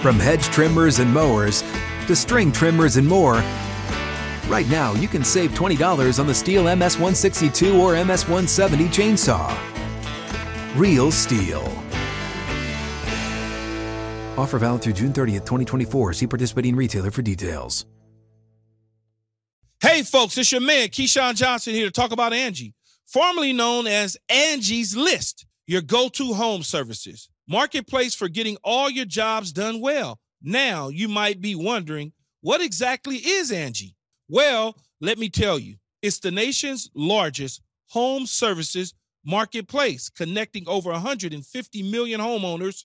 From 0.00 0.18
hedge 0.18 0.44
trimmers 0.46 0.98
and 0.98 1.12
mowers 1.12 1.62
to 2.06 2.16
string 2.16 2.50
trimmers 2.52 2.96
and 2.96 3.06
more, 3.06 3.42
right 4.48 4.66
now 4.70 4.92
you 4.94 5.08
can 5.08 5.24
save 5.24 5.50
$20 5.50 6.18
on 6.18 6.26
the 6.26 6.32
STIHL 6.32 6.64
MS162 6.64 7.78
or 7.78 7.94
MS170 7.94 8.88
chainsaw. 8.88 9.58
Real 10.76 11.10
STIHL. 11.10 11.81
Offer 14.36 14.58
valid 14.58 14.82
through 14.82 14.94
June 14.94 15.12
30th, 15.12 15.44
2024. 15.46 16.14
See 16.14 16.26
participating 16.26 16.74
retailer 16.74 17.10
for 17.10 17.22
details. 17.22 17.86
Hey, 19.80 20.02
folks, 20.04 20.38
it's 20.38 20.52
your 20.52 20.60
man, 20.60 20.88
Keyshawn 20.88 21.34
Johnson, 21.34 21.74
here 21.74 21.86
to 21.86 21.90
talk 21.90 22.12
about 22.12 22.32
Angie, 22.32 22.72
formerly 23.04 23.52
known 23.52 23.88
as 23.88 24.16
Angie's 24.28 24.96
List, 24.96 25.44
your 25.66 25.82
go 25.82 26.08
to 26.10 26.34
home 26.34 26.62
services. 26.62 27.28
Marketplace 27.48 28.14
for 28.14 28.28
getting 28.28 28.56
all 28.62 28.88
your 28.88 29.04
jobs 29.04 29.52
done 29.52 29.80
well. 29.80 30.20
Now, 30.40 30.88
you 30.88 31.08
might 31.08 31.40
be 31.40 31.56
wondering, 31.56 32.12
what 32.42 32.60
exactly 32.60 33.16
is 33.16 33.50
Angie? 33.50 33.96
Well, 34.28 34.76
let 35.00 35.18
me 35.18 35.28
tell 35.28 35.58
you, 35.58 35.76
it's 36.00 36.20
the 36.20 36.30
nation's 36.30 36.88
largest 36.94 37.60
home 37.88 38.26
services 38.26 38.94
marketplace, 39.24 40.08
connecting 40.10 40.64
over 40.68 40.90
150 40.90 41.82
million 41.90 42.20
homeowners 42.20 42.84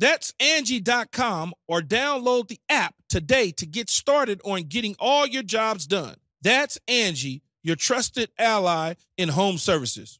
That's 0.00 0.32
Angie.com 0.40 1.52
or 1.68 1.82
download 1.82 2.48
the 2.48 2.58
app 2.70 2.94
today 3.10 3.50
to 3.52 3.66
get 3.66 3.90
started 3.90 4.40
on 4.46 4.62
getting 4.62 4.96
all 4.98 5.26
your 5.26 5.42
jobs 5.42 5.86
done. 5.86 6.16
That's 6.40 6.78
Angie, 6.88 7.42
your 7.62 7.76
trusted 7.76 8.30
ally 8.38 8.94
in 9.18 9.28
home 9.28 9.58
services. 9.58 10.18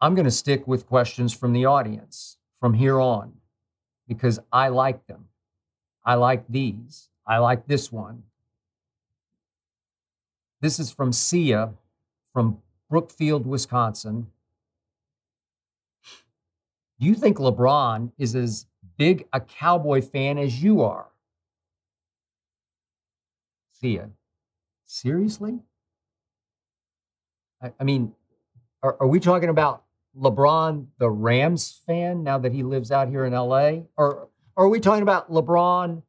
I'm 0.00 0.14
going 0.14 0.26
to 0.26 0.30
stick 0.30 0.68
with 0.68 0.86
questions 0.86 1.32
from 1.32 1.54
the 1.54 1.64
audience 1.64 2.36
from 2.60 2.74
here 2.74 3.00
on 3.00 3.32
because 4.06 4.38
I 4.52 4.68
like 4.68 5.06
them. 5.06 5.24
I 6.04 6.14
like 6.14 6.44
these. 6.50 7.08
I 7.26 7.38
like 7.38 7.66
this 7.66 7.90
one. 7.90 8.24
This 10.60 10.78
is 10.78 10.90
from 10.90 11.12
Sia 11.14 11.70
from 12.34 12.58
Brookfield, 12.88 13.46
Wisconsin. 13.46 14.28
Do 16.98 17.06
you 17.06 17.14
think 17.14 17.38
LeBron 17.38 18.12
is 18.18 18.34
as 18.34 18.66
big 18.96 19.26
a 19.32 19.40
Cowboy 19.40 20.00
fan 20.02 20.38
as 20.38 20.62
you 20.62 20.82
are? 20.82 21.08
Sia, 23.72 24.10
seriously? 24.86 25.60
I, 27.62 27.72
I 27.78 27.84
mean, 27.84 28.12
are, 28.82 28.96
are 29.00 29.06
we 29.06 29.20
talking 29.20 29.48
about 29.48 29.84
LeBron, 30.16 30.86
the 30.98 31.10
Rams 31.10 31.80
fan, 31.86 32.24
now 32.24 32.38
that 32.38 32.52
he 32.52 32.62
lives 32.62 32.90
out 32.90 33.08
here 33.08 33.24
in 33.24 33.32
LA? 33.32 33.82
Or, 33.96 34.28
or 34.56 34.64
are 34.64 34.68
we 34.68 34.80
talking 34.80 35.02
about 35.02 35.30
LeBron, 35.30 36.02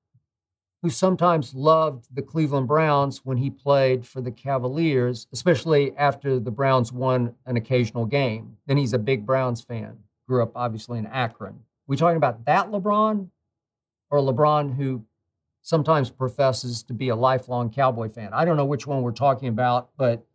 who 0.81 0.89
sometimes 0.89 1.53
loved 1.53 2.07
the 2.15 2.21
Cleveland 2.21 2.67
Browns 2.67 3.25
when 3.25 3.37
he 3.37 3.49
played 3.49 4.05
for 4.05 4.21
the 4.21 4.31
Cavaliers, 4.31 5.27
especially 5.33 5.95
after 5.97 6.39
the 6.39 6.51
Browns 6.51 6.91
won 6.91 7.35
an 7.45 7.57
occasional 7.57 8.05
game? 8.05 8.57
Then 8.65 8.77
he's 8.77 8.93
a 8.93 8.99
big 8.99 9.25
Browns 9.25 9.61
fan. 9.61 9.97
Grew 10.27 10.41
up 10.41 10.51
obviously 10.55 10.99
in 10.99 11.07
Akron. 11.07 11.59
we 11.87 11.97
talking 11.97 12.17
about 12.17 12.45
that 12.45 12.71
LeBron 12.71 13.29
or 14.09 14.19
LeBron 14.19 14.75
who 14.75 15.03
sometimes 15.61 16.09
professes 16.09 16.81
to 16.83 16.93
be 16.93 17.09
a 17.09 17.15
lifelong 17.15 17.69
Cowboy 17.69 18.07
fan? 18.09 18.29
I 18.33 18.45
don't 18.45 18.57
know 18.57 18.65
which 18.65 18.87
one 18.87 19.01
we're 19.01 19.11
talking 19.11 19.49
about, 19.49 19.89
but 19.97 20.25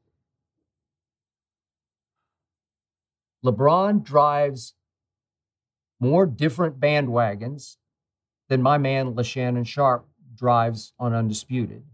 LeBron 3.44 4.02
drives 4.02 4.74
more 6.00 6.26
different 6.26 6.78
bandwagons 6.78 7.76
than 8.48 8.60
my 8.60 8.76
man 8.76 9.14
LeShannon 9.14 9.66
Sharpe 9.66 10.06
drives 10.34 10.92
on 10.98 11.14
Undisputed. 11.14 11.84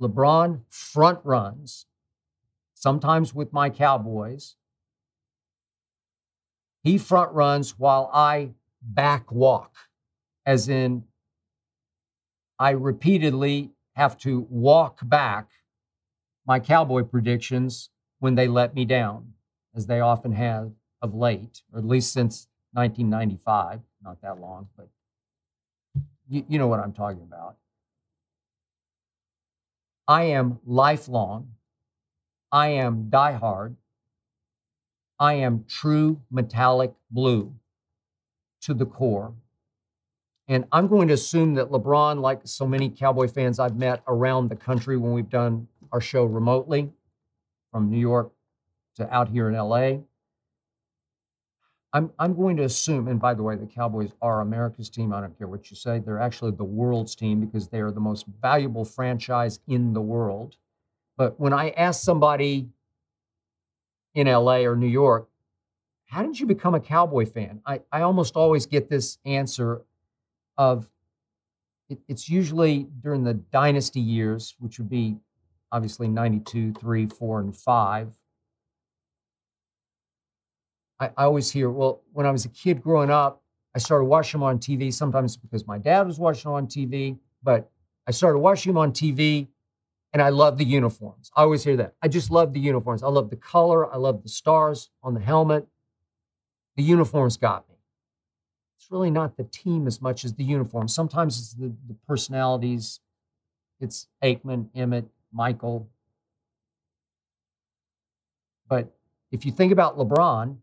LeBron 0.00 0.60
front 0.68 1.18
runs, 1.24 1.86
sometimes 2.74 3.34
with 3.34 3.52
my 3.52 3.68
Cowboys. 3.70 4.56
He 6.82 6.98
front 6.98 7.32
runs 7.32 7.78
while 7.78 8.10
I 8.12 8.50
back 8.80 9.32
walk, 9.32 9.74
as 10.46 10.68
in, 10.68 11.04
I 12.58 12.70
repeatedly 12.70 13.72
have 13.94 14.16
to 14.18 14.46
walk 14.48 15.00
back 15.02 15.48
my 16.46 16.58
Cowboy 16.60 17.02
predictions 17.02 17.90
when 18.20 18.34
they 18.34 18.48
let 18.48 18.74
me 18.74 18.84
down 18.84 19.34
as 19.74 19.86
they 19.86 20.00
often 20.00 20.32
have 20.32 20.72
of 21.02 21.14
late, 21.14 21.62
or 21.72 21.78
at 21.78 21.84
least 21.84 22.12
since 22.12 22.48
1995, 22.72 23.80
not 24.02 24.20
that 24.22 24.40
long, 24.40 24.68
but 24.76 24.88
you, 26.28 26.44
you 26.48 26.58
know 26.58 26.66
what 26.66 26.80
I'm 26.80 26.92
talking 26.92 27.22
about. 27.22 27.56
I 30.06 30.24
am 30.24 30.58
lifelong. 30.66 31.52
I 32.50 32.68
am 32.68 33.08
diehard. 33.10 33.76
I 35.18 35.34
am 35.34 35.64
true 35.68 36.20
metallic 36.30 36.92
blue 37.10 37.54
to 38.62 38.72
the 38.72 38.86
core. 38.86 39.34
And 40.46 40.64
I'm 40.72 40.88
going 40.88 41.08
to 41.08 41.14
assume 41.14 41.54
that 41.54 41.70
LeBron, 41.70 42.20
like 42.20 42.40
so 42.44 42.66
many 42.66 42.88
Cowboy 42.88 43.28
fans 43.28 43.58
I've 43.58 43.76
met 43.76 44.02
around 44.08 44.48
the 44.48 44.56
country 44.56 44.96
when 44.96 45.12
we've 45.12 45.28
done 45.28 45.68
our 45.92 46.00
show 46.00 46.24
remotely 46.24 46.90
from 47.70 47.90
New 47.90 47.98
York 47.98 48.32
to 48.96 49.14
out 49.14 49.28
here 49.28 49.48
in 49.48 49.54
LA. 49.54 49.98
I'm, 51.92 52.10
I'm 52.18 52.34
going 52.34 52.56
to 52.58 52.64
assume, 52.64 53.08
and 53.08 53.18
by 53.18 53.32
the 53.32 53.42
way, 53.42 53.56
the 53.56 53.66
Cowboys 53.66 54.12
are 54.20 54.42
America's 54.42 54.90
team. 54.90 55.12
I 55.12 55.20
don't 55.20 55.36
care 55.38 55.48
what 55.48 55.70
you 55.70 55.76
say. 55.76 55.98
They're 55.98 56.20
actually 56.20 56.50
the 56.50 56.64
world's 56.64 57.14
team 57.14 57.40
because 57.40 57.68
they 57.68 57.80
are 57.80 57.90
the 57.90 58.00
most 58.00 58.26
valuable 58.42 58.84
franchise 58.84 59.60
in 59.66 59.94
the 59.94 60.00
world. 60.00 60.56
But 61.16 61.40
when 61.40 61.52
I 61.52 61.70
ask 61.70 62.02
somebody 62.02 62.68
in 64.14 64.26
LA 64.26 64.58
or 64.58 64.76
New 64.76 64.86
York, 64.86 65.28
how 66.06 66.22
did 66.22 66.38
you 66.38 66.46
become 66.46 66.74
a 66.74 66.80
Cowboy 66.80 67.24
fan? 67.24 67.60
I, 67.64 67.80
I 67.90 68.02
almost 68.02 68.36
always 68.36 68.66
get 68.66 68.90
this 68.90 69.18
answer 69.24 69.82
of 70.58 70.90
it, 71.88 71.98
it's 72.06 72.28
usually 72.28 72.86
during 73.02 73.24
the 73.24 73.34
dynasty 73.34 74.00
years, 74.00 74.54
which 74.58 74.78
would 74.78 74.90
be 74.90 75.16
obviously 75.72 76.08
92, 76.08 76.74
3, 76.74 77.06
4, 77.06 77.40
and 77.40 77.56
5 77.56 78.12
I, 81.00 81.06
I 81.16 81.24
always 81.24 81.50
hear, 81.50 81.70
well, 81.70 82.02
when 82.12 82.26
I 82.26 82.30
was 82.30 82.44
a 82.44 82.48
kid 82.48 82.82
growing 82.82 83.10
up, 83.10 83.42
I 83.74 83.78
started 83.78 84.04
watching 84.04 84.40
them 84.40 84.48
on 84.48 84.58
TV, 84.58 84.92
sometimes 84.92 85.36
because 85.36 85.66
my 85.66 85.78
dad 85.78 86.06
was 86.06 86.18
watching 86.18 86.50
on 86.50 86.66
TV, 86.66 87.18
but 87.42 87.70
I 88.06 88.10
started 88.10 88.38
watching 88.38 88.72
them 88.72 88.78
on 88.78 88.92
TV 88.92 89.48
and 90.12 90.22
I 90.22 90.30
love 90.30 90.58
the 90.58 90.64
uniforms. 90.64 91.30
I 91.36 91.42
always 91.42 91.62
hear 91.64 91.76
that. 91.76 91.94
I 92.02 92.08
just 92.08 92.30
love 92.30 92.54
the 92.54 92.60
uniforms. 92.60 93.02
I 93.02 93.08
love 93.08 93.30
the 93.30 93.36
color. 93.36 93.92
I 93.92 93.98
love 93.98 94.22
the 94.22 94.28
stars 94.28 94.90
on 95.02 95.14
the 95.14 95.20
helmet. 95.20 95.66
The 96.76 96.82
uniforms 96.82 97.36
got 97.36 97.68
me. 97.68 97.76
It's 98.78 98.90
really 98.90 99.10
not 99.10 99.36
the 99.36 99.44
team 99.44 99.86
as 99.86 100.00
much 100.00 100.24
as 100.24 100.34
the 100.34 100.44
uniform. 100.44 100.88
Sometimes 100.88 101.38
it's 101.38 101.54
the, 101.54 101.74
the 101.86 101.94
personalities. 102.06 103.00
It's 103.80 104.08
Aikman, 104.24 104.70
Emmitt, 104.74 105.06
Michael. 105.32 105.88
But 108.68 108.96
if 109.30 109.44
you 109.44 109.52
think 109.52 109.72
about 109.72 109.98
LeBron, 109.98 110.56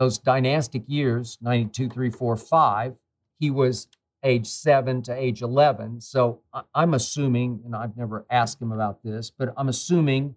those 0.00 0.18
dynastic 0.18 0.82
years 0.86 1.36
92, 1.42 1.90
3, 1.90 2.10
4, 2.10 2.36
5, 2.36 2.98
he 3.38 3.50
was 3.50 3.86
age 4.24 4.46
seven 4.46 5.02
to 5.02 5.14
age 5.14 5.42
11. 5.42 6.00
So 6.00 6.40
I'm 6.74 6.94
assuming, 6.94 7.60
and 7.66 7.76
I've 7.76 7.96
never 7.98 8.24
asked 8.30 8.60
him 8.60 8.72
about 8.72 9.04
this, 9.04 9.30
but 9.30 9.52
I'm 9.58 9.68
assuming 9.68 10.36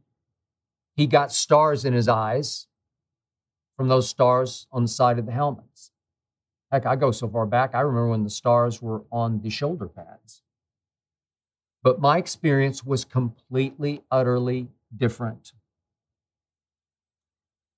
he 0.96 1.08
got 1.08 1.32
stars 1.32 1.86
in 1.86 1.94
his 1.94 2.10
eyes 2.10 2.68
from 3.78 3.88
those 3.88 4.10
stars 4.10 4.68
on 4.70 4.84
the 4.84 4.90
side 4.90 5.18
of 5.18 5.26
the 5.26 5.32
helmets. 5.32 5.92
Heck, 6.70 6.86
I 6.86 6.98
go 6.98 7.12
so 7.12 7.30
far 7.30 7.46
back, 7.46 7.74
I 7.74 7.80
remember 7.80 8.10
when 8.10 8.26
the 8.26 8.30
stars 8.30 8.82
were 8.82 9.04
on 9.14 9.42
the 9.42 9.50
shoulder 9.50 9.88
pads. 9.88 10.44
But 11.82 12.02
my 12.02 12.18
experience 12.18 12.84
was 12.84 13.06
completely, 13.06 14.04
utterly 14.12 14.68
different. 14.96 15.54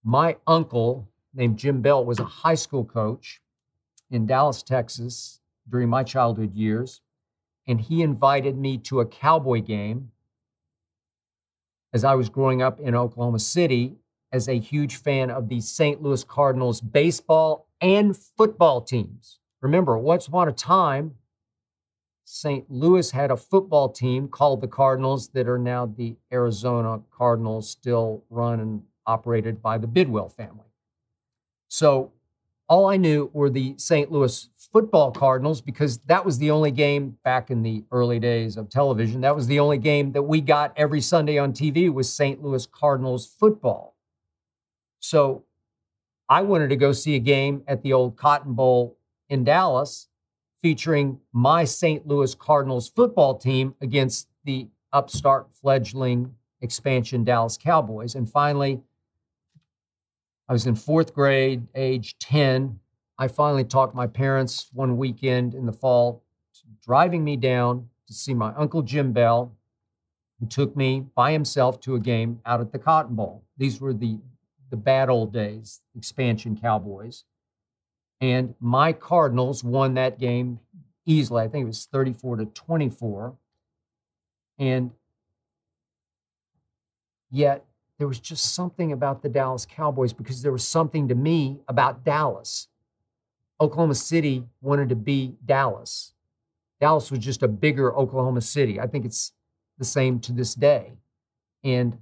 My 0.04 0.38
uncle, 0.48 1.10
named 1.36 1.58
Jim 1.58 1.82
Bell, 1.82 2.04
was 2.04 2.19
a 2.19 2.26
high 2.26 2.56
school 2.56 2.86
coach 2.86 3.41
in 4.10 4.26
Dallas, 4.26 4.63
Texas 4.63 5.41
during 5.69 5.89
my 5.89 6.04
childhood 6.04 6.54
years. 6.54 7.02
And 7.67 7.82
he 7.82 8.02
invited 8.02 8.58
me 8.58 8.78
to 8.80 9.00
a 9.00 9.06
Cowboy 9.06 9.62
game 9.62 10.12
as 11.93 12.04
I 12.04 12.15
was 12.15 12.30
growing 12.30 12.62
up 12.62 12.80
in 12.80 12.95
Oklahoma 12.95 13.39
City 13.39 13.95
as 14.32 14.48
a 14.48 14.60
huge 14.60 14.98
fan 14.98 15.32
of 15.32 15.50
the 15.50 15.62
St. 15.62 16.02
Louis 16.02 16.24
Cardinals 16.24 16.82
baseball 16.82 17.67
and 17.82 18.15
football 18.15 18.82
teams. 18.82 19.39
Remember, 19.62 19.98
once 19.98 20.28
upon 20.28 20.48
a 20.48 20.52
time, 20.52 21.15
St. 22.26 22.69
Louis 22.69 23.12
had 23.12 23.32
a 23.32 23.38
football 23.38 23.89
team 23.89 24.28
called 24.28 24.62
the 24.62 24.67
Cardinals 24.67 25.30
that 25.30 25.48
are 25.48 25.60
now 25.60 25.86
the 25.86 26.17
Arizona 26.32 27.02
Cardinals, 27.12 27.69
still 27.69 28.24
run 28.30 28.60
and 28.60 28.84
operated 29.06 29.62
by 29.62 29.78
the 29.78 29.88
Bidwill 29.88 30.32
family. 30.32 30.65
So 31.67 32.12
all 32.67 32.88
I 32.88 32.97
knew 32.97 33.30
were 33.34 33.49
the 33.49 33.75
St. 33.78 34.12
Louis 34.12 34.49
football 34.71 35.12
Cardinals 35.12 35.62
because 35.62 35.99
that 35.99 36.25
was 36.25 36.38
the 36.38 36.51
only 36.51 36.71
game 36.71 37.17
back 37.23 37.51
in 37.51 37.62
the 37.62 37.84
early 37.91 38.19
days 38.19 38.58
of 38.58 38.69
television. 38.69 39.21
That 39.21 39.36
was 39.36 39.47
the 39.47 39.60
only 39.60 39.78
game 39.78 40.12
that 40.13 40.23
we 40.23 40.41
got 40.41 40.73
every 40.75 41.01
Sunday 41.01 41.38
on 41.38 41.54
TV 41.54 41.93
was 41.93 42.12
St. 42.12 42.43
Louis 42.43 42.65
Cardinals 42.65 43.25
football. 43.25 43.95
So 44.99 45.43
I 46.28 46.41
wanted 46.41 46.69
to 46.69 46.75
go 46.75 46.91
see 46.91 47.15
a 47.15 47.19
game 47.19 47.63
at 47.67 47.84
the 47.84 47.93
old 47.93 48.17
Cotton 48.17 48.54
Bowl 48.54 48.97
in 49.30 49.43
Dallas 49.43 50.08
featuring 50.62 51.19
my 51.32 51.63
St. 51.63 52.08
Louis 52.08 52.34
Cardinals 52.34 52.89
football 52.89 53.38
team 53.38 53.75
against 53.82 54.28
the 54.43 54.67
upstart 54.91 55.47
fledgling 55.54 56.34
expansion 56.62 57.23
Dallas 57.23 57.58
Cowboys. 57.58 58.15
And 58.15 58.30
finally, 58.30 58.82
I 60.47 60.53
was 60.53 60.67
in 60.67 60.75
fourth 60.75 61.13
grade, 61.13 61.67
age 61.73 62.17
10. 62.19 62.79
I 63.17 63.27
finally 63.27 63.63
talked 63.63 63.95
my 63.95 64.08
parents 64.08 64.69
one 64.73 64.97
weekend 64.97 65.55
in 65.55 65.65
the 65.65 65.71
fall, 65.71 66.23
driving 66.84 67.23
me 67.23 67.36
down 67.36 67.89
to 68.08 68.13
see 68.13 68.34
my 68.34 68.53
Uncle 68.55 68.84
Jim 68.84 69.12
Bell, 69.12 69.55
who 70.39 70.45
took 70.45 70.75
me 70.75 71.05
by 71.15 71.31
himself 71.31 71.79
to 71.81 71.95
a 71.95 71.99
game 71.99 72.41
out 72.45 72.62
at 72.62 72.71
the 72.71 72.79
Cotton 72.79 73.15
Bowl. 73.15 73.43
These 73.58 73.81
were 73.81 73.93
the, 73.93 74.19
the 74.69 74.77
bad 74.77 75.10
old 75.10 75.34
days, 75.34 75.81
expansion 75.95 76.58
Cowboys. 76.60 77.23
And 78.21 78.53
my 78.60 78.93
Cardinals 78.93 79.63
won 79.63 79.95
that 79.95 80.19
game 80.19 80.60
easily. 81.05 81.43
I 81.43 81.47
think 81.47 81.63
it 81.63 81.67
was 81.67 81.86
34 81.86 82.38
to 82.38 82.45
24. 82.45 83.36
And 84.60 84.91
yet 87.31 87.65
there 87.97 88.08
was 88.08 88.19
just 88.19 88.53
something 88.53 88.91
about 88.91 89.21
the 89.21 89.29
Dallas 89.29 89.65
Cowboys 89.65 90.13
because 90.13 90.41
there 90.41 90.51
was 90.51 90.67
something 90.67 91.08
to 91.08 91.15
me 91.15 91.62
about 91.67 92.03
Dallas. 92.03 92.67
Oklahoma 93.62 93.95
City 93.95 94.43
wanted 94.62 94.89
to 94.89 94.95
be 94.95 95.36
Dallas. 95.45 96.13
Dallas 96.81 97.10
was 97.10 97.19
just 97.19 97.41
a 97.41 97.47
bigger 97.47 97.95
Oklahoma 97.95 98.41
City. 98.41 98.79
I 98.79 98.88
think 98.88 99.05
it's 99.05 99.31
the 99.77 99.86
same 99.86 100.19
to 100.21 100.34
this 100.34 100.55
day. 100.55 100.93
And 101.63 101.97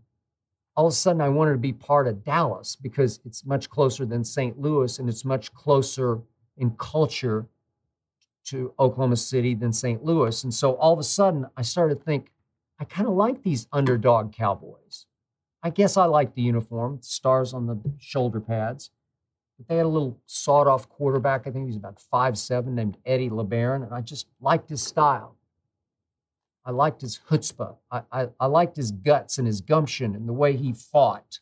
all 0.76 0.88
of 0.88 0.94
a 0.94 0.96
sudden, 0.96 1.22
I 1.22 1.30
wanted 1.30 1.52
to 1.52 1.60
be 1.60 1.74
part 1.74 2.08
of 2.08 2.24
Dallas 2.24 2.76
because 2.76 3.20
it's 3.24 3.46
much 3.46 3.70
closer 3.70 4.06
than 4.06 4.24
St. 4.24 4.60
Louis 4.60 4.98
and 4.98 5.08
it's 5.08 5.24
much 5.24 5.54
closer 5.54 6.22
in 6.58 6.72
culture 6.72 7.46
to 8.46 8.74
Oklahoma 8.80 9.16
City 9.16 9.54
than 9.54 9.72
St. 9.72 10.04
Louis. 10.04 10.44
And 10.44 10.54
so 10.54 10.74
all 10.74 10.94
of 10.94 11.00
a 11.00 11.04
sudden, 11.04 11.46
I 11.56 11.62
started 11.62 12.00
to 12.00 12.04
think, 12.04 12.32
I 12.80 12.86
kind 12.86 13.08
of 13.08 13.14
like 13.14 13.44
these 13.44 13.68
underdog 13.72 14.34
Cowboys. 14.34 15.06
I 15.64 15.70
guess 15.70 15.96
I 15.96 16.06
liked 16.06 16.36
the 16.36 16.42
uniform, 16.42 17.00
stars 17.02 17.54
on 17.54 17.68
the 17.68 17.80
shoulder 17.98 18.42
pads. 18.42 18.92
But 19.58 19.68
they 19.68 19.78
had 19.78 19.86
a 19.86 19.90
little 19.90 20.20
sawed 20.26 20.68
off 20.68 20.90
quarterback. 20.90 21.42
I 21.42 21.52
think 21.52 21.64
he 21.64 21.68
was 21.68 21.78
about 21.78 22.00
five 22.00 22.38
seven, 22.38 22.76
named 22.76 22.98
Eddie 23.06 23.30
LeBaron. 23.30 23.84
And 23.84 23.94
I 23.94 24.02
just 24.02 24.28
liked 24.42 24.70
his 24.70 24.82
style. 24.82 25.38
I 26.66 26.72
liked 26.72 27.02
his 27.02 27.20
chutzpah. 27.30 27.78
I, 27.90 28.02
I, 28.12 28.28
I 28.40 28.46
liked 28.48 28.76
his 28.76 28.92
guts 28.92 29.38
and 29.38 29.48
his 29.48 29.62
gumption 29.62 30.16
and 30.16 30.28
the 30.28 30.34
way 30.34 30.58
he 30.58 30.74
fought. 30.74 31.40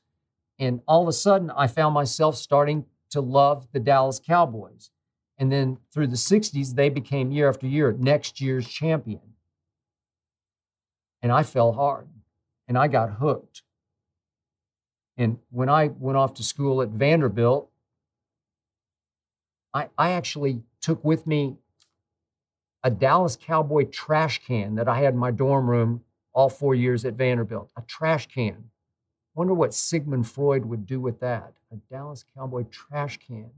And 0.59 0.81
all 0.87 1.01
of 1.01 1.07
a 1.07 1.13
sudden, 1.13 1.49
I 1.51 1.65
found 1.67 1.95
myself 1.95 2.35
starting 2.35 2.85
to 3.09 3.21
love 3.21 3.67
the 3.71 3.79
Dallas 3.79 4.19
Cowboys. 4.19 4.91
And 5.37 5.51
then 5.51 5.79
through 5.91 6.07
the 6.07 6.15
60s, 6.15 6.75
they 6.75 6.89
became 6.89 7.31
year 7.31 7.49
after 7.49 7.65
year 7.65 7.95
next 7.97 8.39
year's 8.39 8.67
champion. 8.67 9.21
And 11.23 11.31
I 11.31 11.41
fell 11.41 11.71
hard 11.73 12.09
and 12.67 12.77
I 12.77 12.87
got 12.87 13.13
hooked. 13.13 13.63
And 15.17 15.37
when 15.49 15.69
I 15.69 15.87
went 15.87 16.17
off 16.17 16.33
to 16.35 16.43
school 16.43 16.81
at 16.81 16.89
Vanderbilt, 16.89 17.69
I, 19.73 19.89
I 19.97 20.11
actually 20.11 20.61
took 20.81 21.03
with 21.03 21.27
me 21.27 21.57
a 22.83 22.89
Dallas 22.89 23.37
Cowboy 23.39 23.85
trash 23.85 24.41
can 24.45 24.75
that 24.75 24.87
I 24.87 25.01
had 25.01 25.13
in 25.13 25.19
my 25.19 25.31
dorm 25.31 25.69
room 25.69 26.03
all 26.33 26.49
four 26.49 26.73
years 26.73 27.05
at 27.05 27.13
Vanderbilt. 27.13 27.71
A 27.77 27.81
trash 27.81 28.27
can. 28.27 28.69
Wonder 29.35 29.53
what 29.53 29.73
Sigmund 29.73 30.27
Freud 30.27 30.65
would 30.65 30.85
do 30.85 30.99
with 30.99 31.19
that. 31.19 31.53
A 31.71 31.75
Dallas 31.89 32.25
Cowboy 32.35 32.63
trash 32.63 33.17
can. 33.17 33.51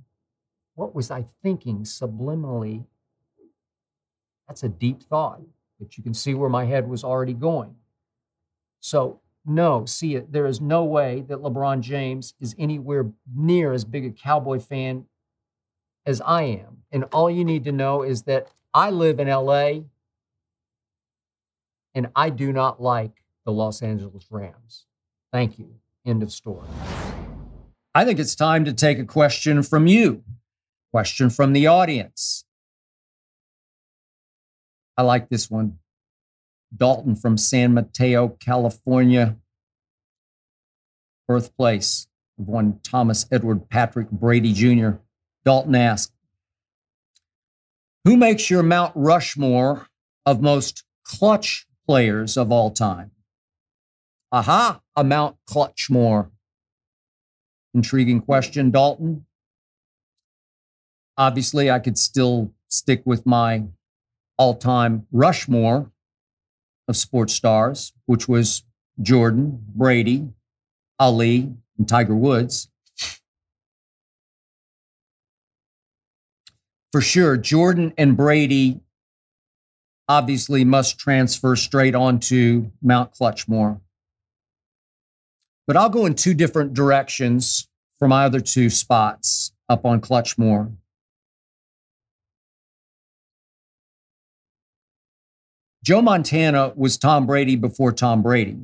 What 0.76 0.94
was 0.94 1.10
I 1.10 1.26
thinking 1.42 1.84
subliminally? 1.84 2.86
That's 4.48 4.64
a 4.64 4.70
deep 4.70 5.04
thought, 5.04 5.42
but 5.80 5.98
you 5.98 6.04
can 6.04 6.14
see 6.14 6.34
where 6.34 6.50
my 6.50 6.66
head 6.66 6.88
was 6.88 7.04
already 7.04 7.34
going. 7.34 7.76
So, 8.80 9.22
no, 9.46 9.86
see 9.86 10.16
it. 10.16 10.32
There 10.32 10.46
is 10.46 10.62
no 10.62 10.84
way 10.84 11.22
that 11.28 11.40
LeBron 11.40 11.82
James 11.82 12.34
is 12.40 12.56
anywhere 12.58 13.12
near 13.36 13.74
as 13.74 13.84
big 13.84 14.06
a 14.06 14.12
Cowboy 14.12 14.60
fan 14.60 15.06
as 16.06 16.22
I 16.22 16.44
am. 16.44 16.84
And 16.92 17.06
all 17.12 17.30
you 17.30 17.44
need 17.44 17.66
to 17.66 17.72
know 17.72 18.04
is 18.04 18.24
that 18.24 18.48
I 18.74 18.90
live 18.90 19.20
in 19.20 19.28
LA 19.28 19.82
and 21.94 22.08
I 22.16 22.30
do 22.30 22.54
not 22.54 22.82
like 22.82 23.24
the 23.46 23.52
Los 23.52 23.82
Angeles 23.82 24.26
Rams. 24.30 24.86
Thank 25.32 25.60
you. 25.60 25.76
End 26.06 26.24
of 26.24 26.32
story. 26.32 26.68
I 27.94 28.06
think 28.06 28.20
it's 28.20 28.36
time 28.36 28.66
to 28.66 28.74
take 28.74 28.98
a 28.98 29.06
question 29.06 29.62
from 29.62 29.88
you, 29.88 30.24
question 30.92 31.30
from 31.30 31.54
the 31.54 31.68
audience. 31.68 32.46
I 34.98 35.04
like 35.04 35.30
this 35.30 35.50
one. 35.50 35.80
Dalton 36.76 37.16
from 37.16 37.38
San 37.38 37.74
Mateo, 37.74 38.30
California, 38.30 39.38
birthplace 41.28 42.08
of 42.40 42.48
one 42.48 42.80
Thomas 42.84 43.26
Edward 43.32 43.70
Patrick 43.70 44.10
Brady 44.10 44.54
Jr. 44.54 44.98
Dalton 45.46 45.76
asked, 45.76 46.14
Who 48.06 48.18
makes 48.18 48.50
your 48.50 48.64
Mount 48.64 48.94
Rushmore 48.96 49.88
of 50.26 50.42
most 50.42 50.84
clutch 51.04 51.68
players 51.86 52.38
of 52.38 52.52
all 52.52 52.72
time? 52.72 53.12
Aha, 54.32 54.82
a 54.96 55.04
Mount 55.04 55.38
Clutchmore. 55.48 56.32
Intriguing 57.76 58.22
question, 58.22 58.72
Dalton. 58.72 59.26
Obviously, 61.18 61.70
I 61.70 61.78
could 61.78 62.00
still 62.00 62.52
stick 62.68 63.04
with 63.06 63.26
my 63.28 63.66
all 64.38 64.56
time 64.56 65.06
Rushmore 65.12 65.92
of 66.88 66.98
sports 66.98 67.34
stars, 67.34 67.94
which 68.06 68.28
was 68.28 68.64
Jordan, 69.02 69.64
Brady, 69.76 70.30
Ali, 71.00 71.54
and 71.78 71.88
Tiger 71.88 72.16
Woods. 72.16 72.70
For 76.92 77.02
sure, 77.02 77.38
Jordan 77.38 77.94
and 77.98 78.16
Brady 78.16 78.82
obviously 80.08 80.64
must 80.64 81.00
transfer 81.00 81.56
straight 81.56 81.96
onto 81.96 82.70
Mount 82.82 83.14
Clutchmore. 83.14 83.80
But 85.66 85.78
I'll 85.78 85.90
go 85.90 86.06
in 86.06 86.14
two 86.14 86.34
different 86.34 86.74
directions 86.74 87.68
for 87.98 88.08
my 88.08 88.26
other 88.26 88.42
two 88.42 88.70
spots 88.70 89.54
up 89.70 89.86
on 89.86 90.02
Clutchmore. 90.02 90.74
Joe 95.84 96.02
Montana 96.02 96.72
was 96.78 96.98
Tom 96.98 97.26
Brady 97.26 97.58
before 97.58 97.92
Tom 97.92 98.22
Brady. 98.22 98.58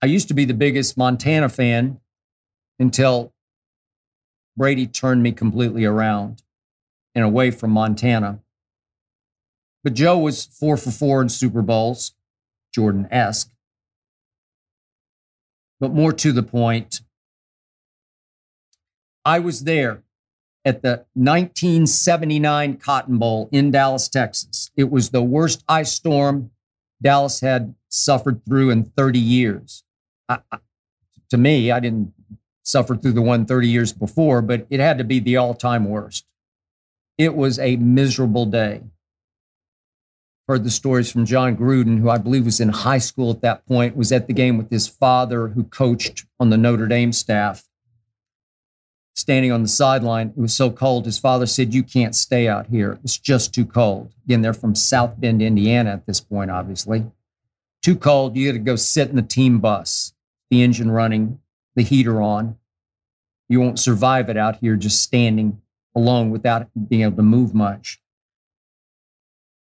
I 0.00 0.06
used 0.06 0.28
to 0.28 0.34
be 0.34 0.44
the 0.44 0.54
biggest 0.54 0.96
Montana 0.96 1.48
fan 1.48 1.98
until 2.78 3.34
Brady 4.56 4.86
turned 4.86 5.20
me 5.24 5.32
completely 5.32 5.84
around 5.84 6.44
and 7.16 7.24
away 7.24 7.50
from 7.50 7.72
Montana. 7.72 8.38
But 9.82 9.94
Joe 9.94 10.16
was 10.18 10.44
four 10.44 10.76
for 10.76 10.92
four 10.92 11.22
in 11.22 11.28
Super 11.28 11.60
Bowls, 11.60 12.14
Jordan 12.72 13.08
esque. 13.10 13.50
But 15.80 15.92
more 15.92 16.12
to 16.12 16.30
the 16.30 16.44
point, 16.44 17.00
I 19.24 19.40
was 19.40 19.64
there 19.64 20.04
at 20.64 20.82
the 20.82 21.04
1979 21.14 22.76
Cotton 22.76 23.18
Bowl 23.18 23.48
in 23.50 23.70
Dallas, 23.70 24.08
Texas. 24.08 24.70
It 24.76 24.90
was 24.90 25.10
the 25.10 25.22
worst 25.22 25.64
ice 25.68 25.92
storm 25.92 26.50
Dallas 27.02 27.40
had 27.40 27.74
suffered 27.88 28.44
through 28.44 28.70
in 28.70 28.84
30 28.84 29.18
years. 29.18 29.84
I, 30.28 30.40
I, 30.52 30.58
to 31.30 31.38
me, 31.38 31.70
I 31.70 31.80
didn't 31.80 32.12
suffer 32.62 32.94
through 32.96 33.12
the 33.12 33.22
one 33.22 33.46
30 33.46 33.68
years 33.68 33.92
before, 33.92 34.42
but 34.42 34.66
it 34.68 34.80
had 34.80 34.98
to 34.98 35.04
be 35.04 35.18
the 35.18 35.36
all 35.36 35.54
time 35.54 35.86
worst. 35.86 36.26
It 37.16 37.34
was 37.34 37.58
a 37.58 37.76
miserable 37.76 38.46
day. 38.46 38.82
Heard 40.46 40.64
the 40.64 40.70
stories 40.70 41.10
from 41.10 41.26
Jon 41.26 41.56
Gruden, 41.56 42.00
who 42.00 42.10
I 42.10 42.18
believe 42.18 42.44
was 42.44 42.60
in 42.60 42.70
high 42.70 42.98
school 42.98 43.30
at 43.30 43.40
that 43.42 43.66
point, 43.66 43.96
was 43.96 44.10
at 44.10 44.26
the 44.26 44.32
game 44.32 44.58
with 44.58 44.70
his 44.70 44.88
father, 44.88 45.48
who 45.48 45.64
coached 45.64 46.26
on 46.40 46.50
the 46.50 46.56
Notre 46.58 46.88
Dame 46.88 47.12
staff 47.12 47.69
standing 49.20 49.52
on 49.52 49.62
the 49.62 49.68
sideline. 49.68 50.28
It 50.36 50.40
was 50.40 50.54
so 50.54 50.70
cold. 50.70 51.04
His 51.04 51.18
father 51.18 51.46
said, 51.46 51.74
You 51.74 51.82
can't 51.82 52.14
stay 52.14 52.48
out 52.48 52.66
here. 52.66 52.98
It's 53.04 53.18
just 53.18 53.54
too 53.54 53.66
cold. 53.66 54.12
Again, 54.24 54.42
they're 54.42 54.52
from 54.52 54.74
South 54.74 55.20
Bend, 55.20 55.42
Indiana 55.42 55.90
at 55.90 56.06
this 56.06 56.20
point, 56.20 56.50
obviously. 56.50 57.04
Too 57.82 57.96
cold. 57.96 58.36
You 58.36 58.48
got 58.48 58.58
to 58.58 58.64
go 58.64 58.76
sit 58.76 59.10
in 59.10 59.16
the 59.16 59.22
team 59.22 59.60
bus, 59.60 60.12
the 60.50 60.62
engine 60.62 60.90
running, 60.90 61.38
the 61.76 61.82
heater 61.82 62.20
on. 62.20 62.56
You 63.48 63.60
won't 63.60 63.78
survive 63.78 64.28
it 64.28 64.36
out 64.36 64.56
here 64.56 64.76
just 64.76 65.02
standing 65.02 65.60
alone 65.94 66.30
without 66.30 66.68
being 66.88 67.02
able 67.02 67.16
to 67.16 67.22
move 67.22 67.54
much. 67.54 68.00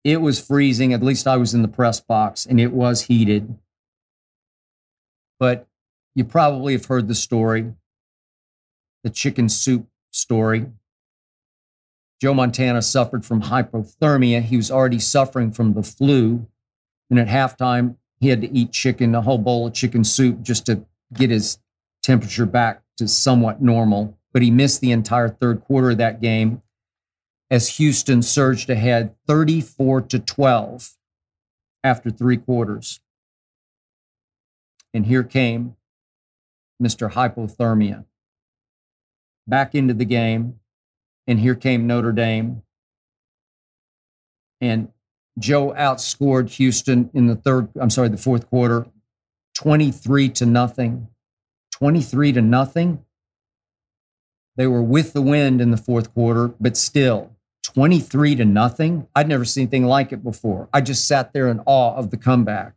It 0.03 0.21
was 0.21 0.39
freezing. 0.39 0.93
At 0.93 1.03
least 1.03 1.27
I 1.27 1.37
was 1.37 1.53
in 1.53 1.61
the 1.61 1.67
press 1.67 1.99
box 1.99 2.45
and 2.45 2.59
it 2.59 2.71
was 2.71 3.03
heated. 3.03 3.57
But 5.39 5.67
you 6.15 6.23
probably 6.23 6.73
have 6.73 6.85
heard 6.85 7.07
the 7.07 7.15
story 7.15 7.73
the 9.07 9.13
chicken 9.13 9.47
soup 9.47 9.87
story. 10.11 10.65
Joe 12.21 12.33
Montana 12.33 12.81
suffered 12.81 13.23
from 13.23 13.43
hypothermia. 13.43 14.41
He 14.41 14.57
was 14.57 14.69
already 14.69 14.99
suffering 14.99 15.53
from 15.53 15.75
the 15.75 15.83
flu. 15.83 16.45
And 17.09 17.17
at 17.17 17.29
halftime, 17.29 17.95
he 18.19 18.27
had 18.27 18.41
to 18.41 18.51
eat 18.51 18.73
chicken, 18.73 19.15
a 19.15 19.21
whole 19.21 19.37
bowl 19.37 19.65
of 19.65 19.73
chicken 19.73 20.03
soup, 20.03 20.41
just 20.41 20.65
to 20.65 20.83
get 21.13 21.29
his 21.29 21.57
temperature 22.03 22.45
back 22.45 22.81
to 22.97 23.07
somewhat 23.07 23.61
normal. 23.61 24.17
But 24.33 24.41
he 24.41 24.51
missed 24.51 24.81
the 24.81 24.91
entire 24.91 25.29
third 25.29 25.61
quarter 25.61 25.91
of 25.91 25.99
that 25.99 26.19
game 26.19 26.61
as 27.49 27.77
Houston 27.77 28.21
surged 28.21 28.69
ahead 28.69 29.15
34 29.25 30.01
to 30.01 30.19
12 30.19 30.97
after 31.81 32.09
three 32.09 32.35
quarters. 32.35 32.99
And 34.93 35.05
here 35.05 35.23
came 35.23 35.77
Mr. 36.83 37.13
Hypothermia 37.13 38.03
back 39.47 39.73
into 39.73 39.93
the 39.93 40.05
game. 40.05 40.59
And 41.25 41.39
here 41.39 41.55
came 41.55 41.87
Notre 41.87 42.11
Dame. 42.11 42.63
And 44.61 44.89
Joe 45.39 45.73
outscored 45.73 46.49
Houston 46.51 47.09
in 47.13 47.27
the 47.27 47.35
third, 47.35 47.69
I'm 47.79 47.89
sorry, 47.89 48.09
the 48.09 48.17
fourth 48.17 48.49
quarter, 48.49 48.87
23 49.55 50.29
to 50.29 50.45
nothing. 50.45 51.07
23 51.71 52.33
to 52.33 52.41
nothing. 52.41 53.03
They 54.55 54.67
were 54.67 54.81
with 54.81 55.13
the 55.13 55.21
wind 55.21 55.61
in 55.61 55.69
the 55.69 55.77
fourth 55.77 56.13
quarter, 56.13 56.47
but 56.59 56.75
still 56.75 57.31
23 57.63 58.35
to 58.37 58.45
nothing. 58.45 59.07
I'd 59.15 59.27
never 59.27 59.45
seen 59.45 59.63
anything 59.63 59.85
like 59.85 60.11
it 60.11 60.23
before. 60.23 60.67
I 60.73 60.81
just 60.81 61.07
sat 61.07 61.33
there 61.33 61.47
in 61.47 61.61
awe 61.65 61.95
of 61.95 62.09
the 62.09 62.17
comeback, 62.17 62.73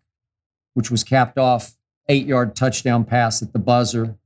which 0.75 0.91
was 0.91 1.03
capped 1.03 1.39
off 1.39 1.77
eight 2.09 2.27
yard 2.27 2.55
touchdown 2.55 3.05
pass 3.05 3.41
at 3.41 3.55
the 3.55 3.59
buzzer 3.59 4.19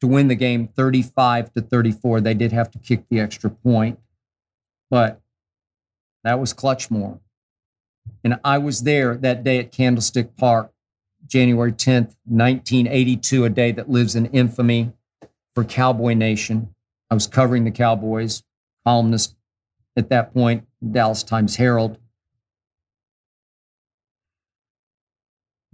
to 0.00 0.06
win 0.06 0.28
the 0.28 0.34
game 0.34 0.68
35 0.68 1.52
to 1.54 1.60
34. 1.60 2.20
They 2.20 2.34
did 2.34 2.52
have 2.52 2.70
to 2.72 2.78
kick 2.78 3.04
the 3.08 3.20
extra 3.20 3.50
point, 3.50 3.98
but 4.90 5.20
that 6.24 6.38
was 6.38 6.52
Clutchmore. 6.52 7.20
And 8.24 8.38
I 8.44 8.58
was 8.58 8.82
there 8.82 9.16
that 9.16 9.44
day 9.44 9.58
at 9.58 9.72
Candlestick 9.72 10.36
Park, 10.36 10.72
January 11.26 11.72
10th, 11.72 12.14
1982, 12.24 13.44
a 13.44 13.50
day 13.50 13.72
that 13.72 13.90
lives 13.90 14.14
in 14.14 14.26
infamy 14.26 14.92
for 15.54 15.64
Cowboy 15.64 16.14
Nation. 16.14 16.74
I 17.10 17.14
was 17.14 17.26
covering 17.26 17.64
the 17.64 17.70
Cowboys, 17.70 18.42
columnist 18.84 19.34
at 19.96 20.10
that 20.10 20.32
point, 20.32 20.66
Dallas 20.92 21.22
Times 21.22 21.56
Herald. 21.56 21.98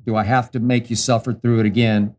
Do 0.05 0.17
I 0.17 0.25
have 0.25 0.51
to 0.53 0.61
make 0.61 0.91
you 0.91 0.97
suffer 0.97 1.33
through 1.33 1.61
it 1.61 1.67
again? 1.67 2.17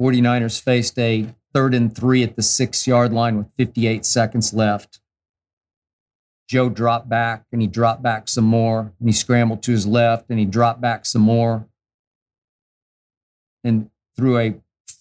49ers 0.00 0.60
faced 0.60 0.98
a 0.98 1.34
third 1.52 1.74
and 1.74 1.94
three 1.94 2.22
at 2.22 2.36
the 2.36 2.42
six 2.42 2.86
yard 2.86 3.12
line 3.12 3.36
with 3.36 3.48
58 3.56 4.04
seconds 4.04 4.52
left. 4.54 5.00
Joe 6.48 6.68
dropped 6.68 7.08
back 7.08 7.44
and 7.52 7.60
he 7.60 7.68
dropped 7.68 8.02
back 8.02 8.28
some 8.28 8.44
more 8.44 8.92
and 8.98 9.08
he 9.08 9.12
scrambled 9.12 9.62
to 9.64 9.72
his 9.72 9.86
left 9.86 10.30
and 10.30 10.38
he 10.38 10.44
dropped 10.44 10.80
back 10.80 11.04
some 11.04 11.22
more 11.22 11.66
and 13.64 13.90
threw 14.16 14.38
a 14.38 14.54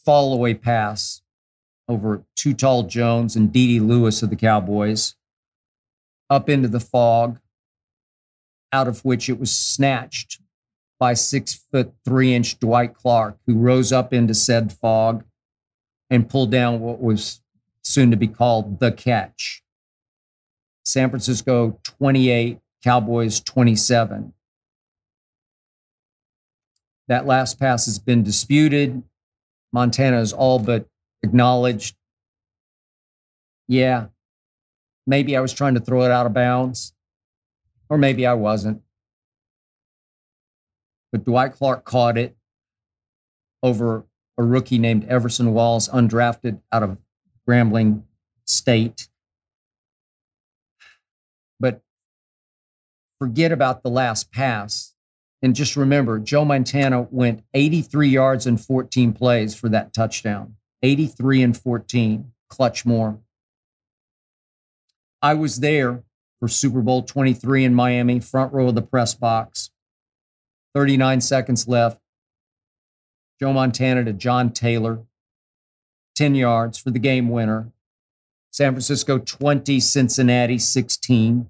fall 0.04 0.34
away 0.34 0.54
pass 0.54 1.22
over 1.88 2.24
Too 2.36 2.54
Tall 2.54 2.84
Jones 2.84 3.36
and 3.36 3.52
D.D. 3.52 3.80
Lewis 3.80 4.22
of 4.22 4.30
the 4.30 4.36
Cowboys 4.36 5.16
up 6.30 6.50
into 6.50 6.68
the 6.68 6.80
fog, 6.80 7.40
out 8.74 8.88
of 8.88 9.06
which 9.06 9.30
it 9.30 9.40
was 9.40 9.52
snatched 9.52 10.42
by 11.00 11.14
six 11.14 11.54
foot 11.72 11.94
three 12.04 12.34
inch 12.34 12.60
Dwight 12.60 12.94
Clark, 12.96 13.38
who 13.46 13.56
rose 13.56 13.92
up 13.92 14.14
into 14.14 14.34
said 14.34 14.74
fog 14.74 15.24
and 16.10 16.30
pulled 16.30 16.52
down 16.52 16.80
what 16.80 17.02
was 17.02 17.42
soon 17.84 18.12
to 18.12 18.18
be 18.18 18.28
called 18.28 18.80
the 18.80 18.92
catch. 18.92 19.64
San 20.84 21.10
Francisco 21.10 21.80
28, 21.84 22.60
Cowboys 22.84 23.40
27. 23.42 24.34
That 27.08 27.26
last 27.26 27.60
pass 27.60 27.86
has 27.86 28.00
been 28.00 28.24
disputed. 28.24 29.04
Montana 29.74 30.18
has 30.18 30.34
all 30.34 30.60
but 30.60 30.88
acknowledged, 31.24 31.96
yeah, 33.68 34.08
maybe 35.06 35.36
I 35.36 35.42
was 35.42 35.54
trying 35.54 35.74
to 35.76 35.80
throw 35.80 36.04
it 36.04 36.12
out 36.12 36.26
of 36.26 36.34
bounds, 36.34 36.94
or 37.90 37.98
maybe 37.98 38.26
I 38.26 38.34
wasn't 38.34 38.82
but 41.12 41.26
Dwight 41.26 41.54
Clark 41.54 41.86
caught 41.86 42.18
it 42.18 42.36
over 43.64 44.06
a 44.38 44.44
rookie 44.44 44.78
named 44.78 45.06
Everson 45.06 45.54
Walls, 45.54 45.90
undrafted 45.90 46.62
out 46.72 46.84
of 46.84 46.98
Grambling 47.48 48.04
State. 48.46 49.08
But 51.60 51.82
forget 53.20 53.52
about 53.52 53.84
the 53.84 53.90
last 53.90 54.32
pass. 54.32 54.94
And 55.42 55.56
just 55.56 55.76
remember, 55.76 56.20
Joe 56.20 56.46
Montana 56.46 57.04
went 57.12 57.44
83 57.54 58.10
yards 58.10 58.46
and 58.48 58.60
14 58.60 59.14
plays 59.14 59.56
for 59.56 59.70
that 59.70 59.94
touchdown. 59.94 60.56
83 60.84 61.44
and 61.44 61.58
14. 61.58 62.32
Clutchmore. 62.50 63.20
I 65.22 65.34
was 65.34 65.60
there 65.60 66.04
for 66.40 66.48
Super 66.48 66.82
Bowl 66.82 67.04
23 67.04 67.66
in 67.66 67.74
Miami, 67.74 68.20
front 68.20 68.54
row 68.54 68.70
of 68.70 68.76
the 68.76 68.82
press 68.82 69.14
box. 69.14 69.72
39 70.78 71.22
seconds 71.22 71.68
left. 71.68 72.00
Joe 73.40 73.52
Montana 73.52 74.04
to 74.04 74.14
John 74.14 74.52
Taylor, 74.52 75.00
10 76.16 76.36
yards 76.36 76.78
for 76.78 76.92
the 76.92 77.00
game 77.00 77.30
winner. 77.30 77.72
San 78.52 78.74
Francisco 78.74 79.18
20, 79.18 79.80
Cincinnati 79.80 80.60
16. 80.60 81.50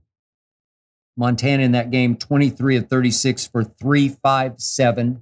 Montana 1.17 1.63
in 1.63 1.73
that 1.73 1.91
game 1.91 2.15
23 2.15 2.77
of 2.77 2.87
36 2.87 3.47
for 3.47 3.65
357. 3.65 5.21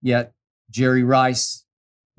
Yet 0.00 0.32
Jerry 0.70 1.02
Rice 1.02 1.66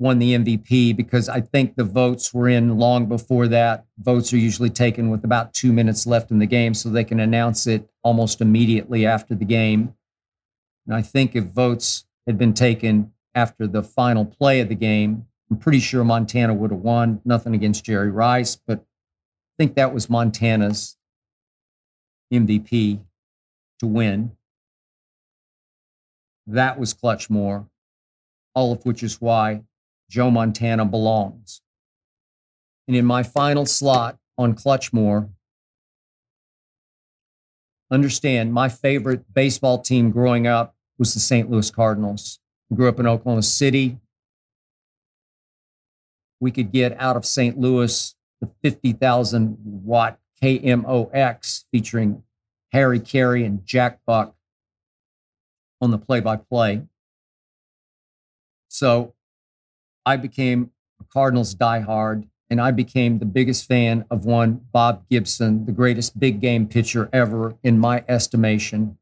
won 0.02 0.18
the 0.18 0.34
MVP 0.34 0.96
because 0.96 1.28
I 1.28 1.40
think 1.40 1.76
the 1.76 1.84
votes 1.84 2.34
were 2.34 2.48
in 2.48 2.76
long 2.76 3.06
before 3.06 3.46
that. 3.48 3.84
Votes 3.98 4.32
are 4.32 4.36
usually 4.36 4.68
taken 4.68 5.10
with 5.10 5.22
about 5.22 5.54
two 5.54 5.72
minutes 5.72 6.08
left 6.08 6.32
in 6.32 6.40
the 6.40 6.46
game, 6.46 6.74
so 6.74 6.88
they 6.88 7.04
can 7.04 7.20
announce 7.20 7.68
it 7.68 7.88
almost 8.02 8.40
immediately 8.40 9.06
after 9.06 9.36
the 9.36 9.44
game. 9.44 9.94
And 10.86 10.96
I 10.96 11.02
think 11.02 11.36
if 11.36 11.44
votes 11.44 12.04
had 12.26 12.36
been 12.36 12.52
taken 12.52 13.12
after 13.36 13.68
the 13.68 13.84
final 13.84 14.24
play 14.24 14.58
of 14.58 14.68
the 14.68 14.74
game, 14.74 15.26
I'm 15.48 15.56
pretty 15.56 15.78
sure 15.78 16.02
Montana 16.02 16.52
would 16.52 16.72
have 16.72 16.80
won. 16.80 17.20
Nothing 17.24 17.54
against 17.54 17.84
Jerry 17.84 18.10
Rice, 18.10 18.56
but 18.56 18.80
I 18.80 19.54
think 19.56 19.76
that 19.76 19.94
was 19.94 20.10
Montana's 20.10 20.96
MVP 22.34 22.98
to 23.78 23.86
win. 23.86 24.32
That 26.48 26.76
was 26.76 26.92
Clutchmore, 26.92 27.68
all 28.52 28.72
of 28.72 28.84
which 28.84 29.04
is 29.04 29.20
why 29.20 29.62
Joe 30.12 30.30
Montana 30.30 30.84
belongs. 30.84 31.62
And 32.86 32.94
in 32.94 33.06
my 33.06 33.22
final 33.22 33.64
slot 33.64 34.18
on 34.36 34.54
Clutchmore, 34.54 35.30
understand 37.90 38.52
my 38.52 38.68
favorite 38.68 39.32
baseball 39.32 39.78
team 39.78 40.10
growing 40.10 40.46
up 40.46 40.76
was 40.98 41.14
the 41.14 41.20
St. 41.20 41.50
Louis 41.50 41.70
Cardinals. 41.70 42.40
I 42.70 42.74
grew 42.74 42.90
up 42.90 43.00
in 43.00 43.06
Oklahoma 43.06 43.42
City. 43.42 43.96
We 46.40 46.50
could 46.50 46.72
get 46.72 46.94
out 47.00 47.16
of 47.16 47.24
St. 47.24 47.58
Louis 47.58 48.14
the 48.42 48.50
50,000 48.62 49.56
watt 49.62 50.18
KMOX 50.42 51.64
featuring 51.72 52.22
Harry 52.72 53.00
Caray 53.00 53.44
and 53.44 53.64
Jack 53.64 54.00
Buck 54.06 54.34
on 55.80 55.90
the 55.90 55.98
play 55.98 56.20
by 56.20 56.36
play. 56.36 56.82
So 58.68 59.14
I 60.04 60.16
became 60.16 60.70
a 61.00 61.04
Cardinals 61.04 61.54
diehard 61.54 62.28
and 62.50 62.60
I 62.60 62.70
became 62.70 63.18
the 63.18 63.24
biggest 63.24 63.66
fan 63.66 64.04
of 64.10 64.26
one 64.26 64.60
Bob 64.72 65.08
Gibson, 65.08 65.64
the 65.64 65.72
greatest 65.72 66.20
big 66.20 66.40
game 66.40 66.66
pitcher 66.66 67.08
ever, 67.10 67.54
in 67.62 67.78
my 67.78 68.04
estimation. 68.08 68.98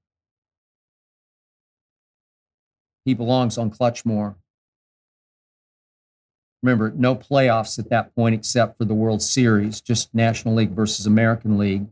He 3.05 3.13
belongs 3.13 3.59
on 3.59 3.71
Clutchmore. 3.71 4.37
Remember, 6.63 6.93
no 6.95 7.17
playoffs 7.17 7.79
at 7.79 7.91
that 7.91 8.15
point 8.15 8.37
except 8.37 8.79
for 8.79 8.85
the 8.85 8.95
World 8.95 9.21
Series, 9.21 9.81
just 9.81 10.15
National 10.15 10.55
League 10.55 10.71
versus 10.71 11.07
American 11.07 11.59
League. 11.59 11.89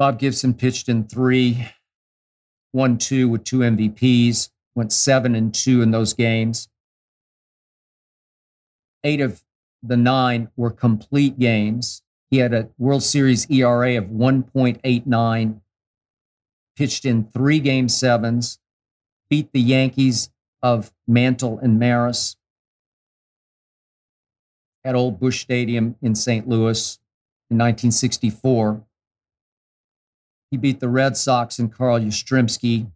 Bob 0.00 0.18
Gibson 0.18 0.54
pitched 0.54 0.88
in 0.88 1.04
three, 1.04 1.68
one, 2.72 2.98
two 2.98 3.28
with 3.28 3.44
two 3.44 3.58
MVPs, 3.58 4.50
went 4.74 4.92
seven 4.92 5.36
and 5.36 5.54
two 5.54 5.80
in 5.80 5.92
those 5.92 6.12
games. 6.12 6.68
Eight 9.04 9.20
of 9.20 9.42
the 9.82 9.96
nine 9.96 10.48
were 10.56 10.70
complete 10.70 11.38
games. 11.38 12.02
He 12.30 12.38
had 12.38 12.54
a 12.54 12.68
World 12.78 13.02
Series 13.02 13.50
ERA 13.50 13.98
of 13.98 14.06
1.89, 14.06 15.60
pitched 16.76 17.04
in 17.04 17.24
three 17.24 17.58
game 17.58 17.88
sevens, 17.88 18.58
beat 19.28 19.52
the 19.52 19.60
Yankees 19.60 20.30
of 20.62 20.92
Mantle 21.06 21.58
and 21.58 21.78
Maris 21.78 22.36
at 24.84 24.94
Old 24.94 25.18
Busch 25.18 25.40
Stadium 25.40 25.96
in 26.00 26.14
St. 26.14 26.48
Louis 26.48 26.98
in 27.50 27.58
1964. 27.58 28.84
He 30.50 30.56
beat 30.56 30.80
the 30.80 30.88
Red 30.88 31.16
Sox 31.16 31.58
and 31.58 31.72
Carl 31.72 31.98
Yastrzemski 31.98 32.90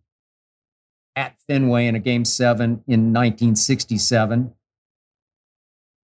at 1.15 1.41
Fenway 1.49 1.87
in 1.87 1.95
a 1.95 2.01
game 2.01 2.25
seven 2.25 2.85
in 2.87 3.13
1967 3.13 4.55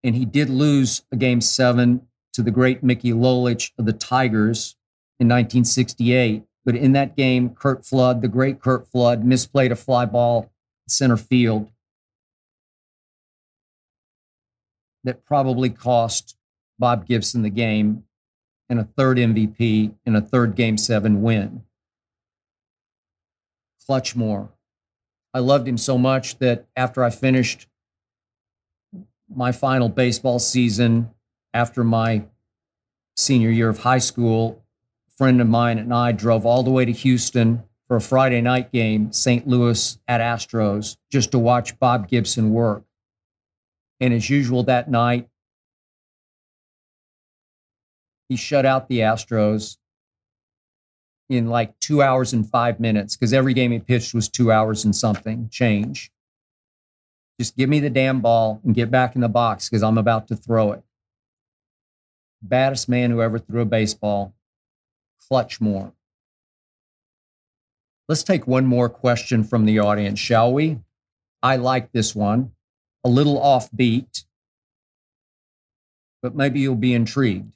and 0.04 0.14
he 0.14 0.24
did 0.24 0.50
lose 0.50 1.02
a 1.12 1.16
game 1.16 1.40
seven 1.40 2.06
to 2.32 2.42
the 2.42 2.50
great 2.50 2.82
Mickey 2.82 3.12
Lolich 3.12 3.70
of 3.78 3.86
the 3.86 3.92
Tigers 3.92 4.76
in 5.20 5.28
1968. 5.28 6.44
But 6.64 6.76
in 6.76 6.92
that 6.92 7.16
game, 7.16 7.50
Curt 7.50 7.84
Flood, 7.84 8.22
the 8.22 8.28
great 8.28 8.60
Curt 8.60 8.88
Flood, 8.88 9.24
misplayed 9.24 9.70
a 9.70 9.76
fly 9.76 10.06
ball 10.06 10.52
center 10.88 11.16
field 11.16 11.70
that 15.04 15.24
probably 15.24 15.70
cost 15.70 16.36
Bob 16.78 17.06
Gibson 17.06 17.42
the 17.42 17.50
game 17.50 18.04
and 18.68 18.78
a 18.78 18.84
third 18.84 19.18
MVP 19.18 19.92
and 20.06 20.16
a 20.16 20.20
third 20.20 20.54
game 20.54 20.78
seven 20.78 21.22
win. 21.22 21.62
Clutchmore. 23.88 24.50
I 25.34 25.40
loved 25.40 25.66
him 25.66 25.78
so 25.78 25.98
much 25.98 26.38
that 26.38 26.66
after 26.76 27.02
I 27.02 27.10
finished 27.10 27.66
my 29.36 29.52
final 29.52 29.88
baseball 29.88 30.38
season 30.38 31.10
after 31.54 31.84
my 31.84 32.24
senior 33.16 33.50
year 33.50 33.68
of 33.68 33.78
high 33.78 33.98
school, 33.98 34.64
a 35.08 35.10
friend 35.16 35.40
of 35.40 35.48
mine 35.48 35.78
and 35.78 35.92
I 35.92 36.12
drove 36.12 36.46
all 36.46 36.62
the 36.62 36.70
way 36.70 36.84
to 36.84 36.92
Houston 36.92 37.62
for 37.86 37.96
a 37.96 38.00
Friday 38.00 38.40
night 38.40 38.72
game, 38.72 39.12
St. 39.12 39.46
Louis 39.46 39.98
at 40.08 40.20
Astros, 40.20 40.96
just 41.10 41.30
to 41.32 41.38
watch 41.38 41.78
Bob 41.78 42.08
Gibson 42.08 42.52
work. 42.52 42.84
And 44.00 44.14
as 44.14 44.30
usual 44.30 44.62
that 44.64 44.90
night, 44.90 45.28
he 48.28 48.36
shut 48.36 48.64
out 48.64 48.88
the 48.88 49.00
Astros 49.00 49.76
in 51.28 51.48
like 51.48 51.78
two 51.80 52.02
hours 52.02 52.32
and 52.32 52.48
five 52.48 52.80
minutes 52.80 53.16
because 53.16 53.32
every 53.32 53.54
game 53.54 53.72
he 53.72 53.78
pitched 53.78 54.14
was 54.14 54.28
two 54.28 54.50
hours 54.50 54.84
and 54.84 54.94
something 54.96 55.48
change. 55.50 56.10
Just 57.40 57.56
give 57.56 57.68
me 57.68 57.80
the 57.80 57.90
damn 57.90 58.20
ball 58.20 58.60
and 58.64 58.74
get 58.74 58.90
back 58.90 59.14
in 59.14 59.20
the 59.20 59.28
box 59.28 59.68
because 59.68 59.82
I'm 59.82 59.98
about 59.98 60.28
to 60.28 60.36
throw 60.36 60.72
it. 60.72 60.82
Baddest 62.42 62.88
man 62.88 63.10
who 63.10 63.22
ever 63.22 63.38
threw 63.38 63.62
a 63.62 63.66
baseball, 63.66 64.34
Clutchmore. 65.30 65.92
Let's 68.08 68.22
take 68.22 68.46
one 68.46 68.66
more 68.66 68.88
question 68.88 69.44
from 69.44 69.64
the 69.64 69.78
audience, 69.78 70.18
shall 70.18 70.52
we? 70.52 70.80
I 71.42 71.56
like 71.56 71.92
this 71.92 72.14
one. 72.14 72.52
A 73.04 73.08
little 73.08 73.40
offbeat, 73.40 74.24
but 76.22 76.36
maybe 76.36 76.60
you'll 76.60 76.76
be 76.76 76.94
intrigued. 76.94 77.52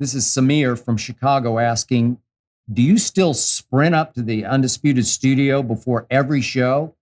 This 0.00 0.14
is 0.14 0.24
Samir 0.24 0.82
from 0.82 0.96
Chicago 0.96 1.58
asking 1.58 2.18
Do 2.72 2.82
you 2.82 2.98
still 2.98 3.34
sprint 3.34 3.94
up 3.94 4.14
to 4.14 4.22
the 4.22 4.44
Undisputed 4.44 5.06
studio 5.06 5.62
before 5.62 6.06
every 6.10 6.40
show? 6.40 6.96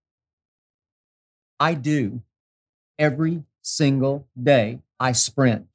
I 1.62 1.75
do. 1.75 2.22
Every 2.98 3.44
single 3.62 4.27
day, 4.37 4.81
I 4.98 5.12
sprint. 5.12 5.68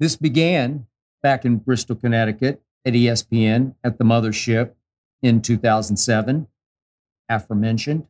This 0.00 0.16
began 0.16 0.88
back 1.22 1.44
in 1.44 1.58
Bristol, 1.58 1.94
Connecticut 1.94 2.60
at 2.84 2.94
ESPN 2.94 3.76
at 3.84 3.98
the 3.98 4.04
mothership 4.04 4.72
in 5.22 5.40
2007, 5.40 6.48
aforementioned. 7.28 8.08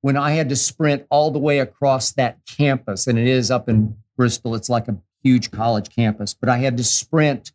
When 0.00 0.16
I 0.16 0.30
had 0.30 0.48
to 0.50 0.56
sprint 0.56 1.04
all 1.10 1.32
the 1.32 1.40
way 1.40 1.58
across 1.58 2.12
that 2.12 2.38
campus, 2.46 3.08
and 3.08 3.18
it 3.18 3.26
is 3.26 3.50
up 3.50 3.68
in 3.68 3.96
Bristol, 4.16 4.54
it's 4.54 4.70
like 4.70 4.86
a 4.86 4.98
huge 5.24 5.50
college 5.50 5.92
campus, 5.92 6.34
but 6.34 6.48
I 6.48 6.58
had 6.58 6.76
to 6.76 6.84
sprint 6.84 7.50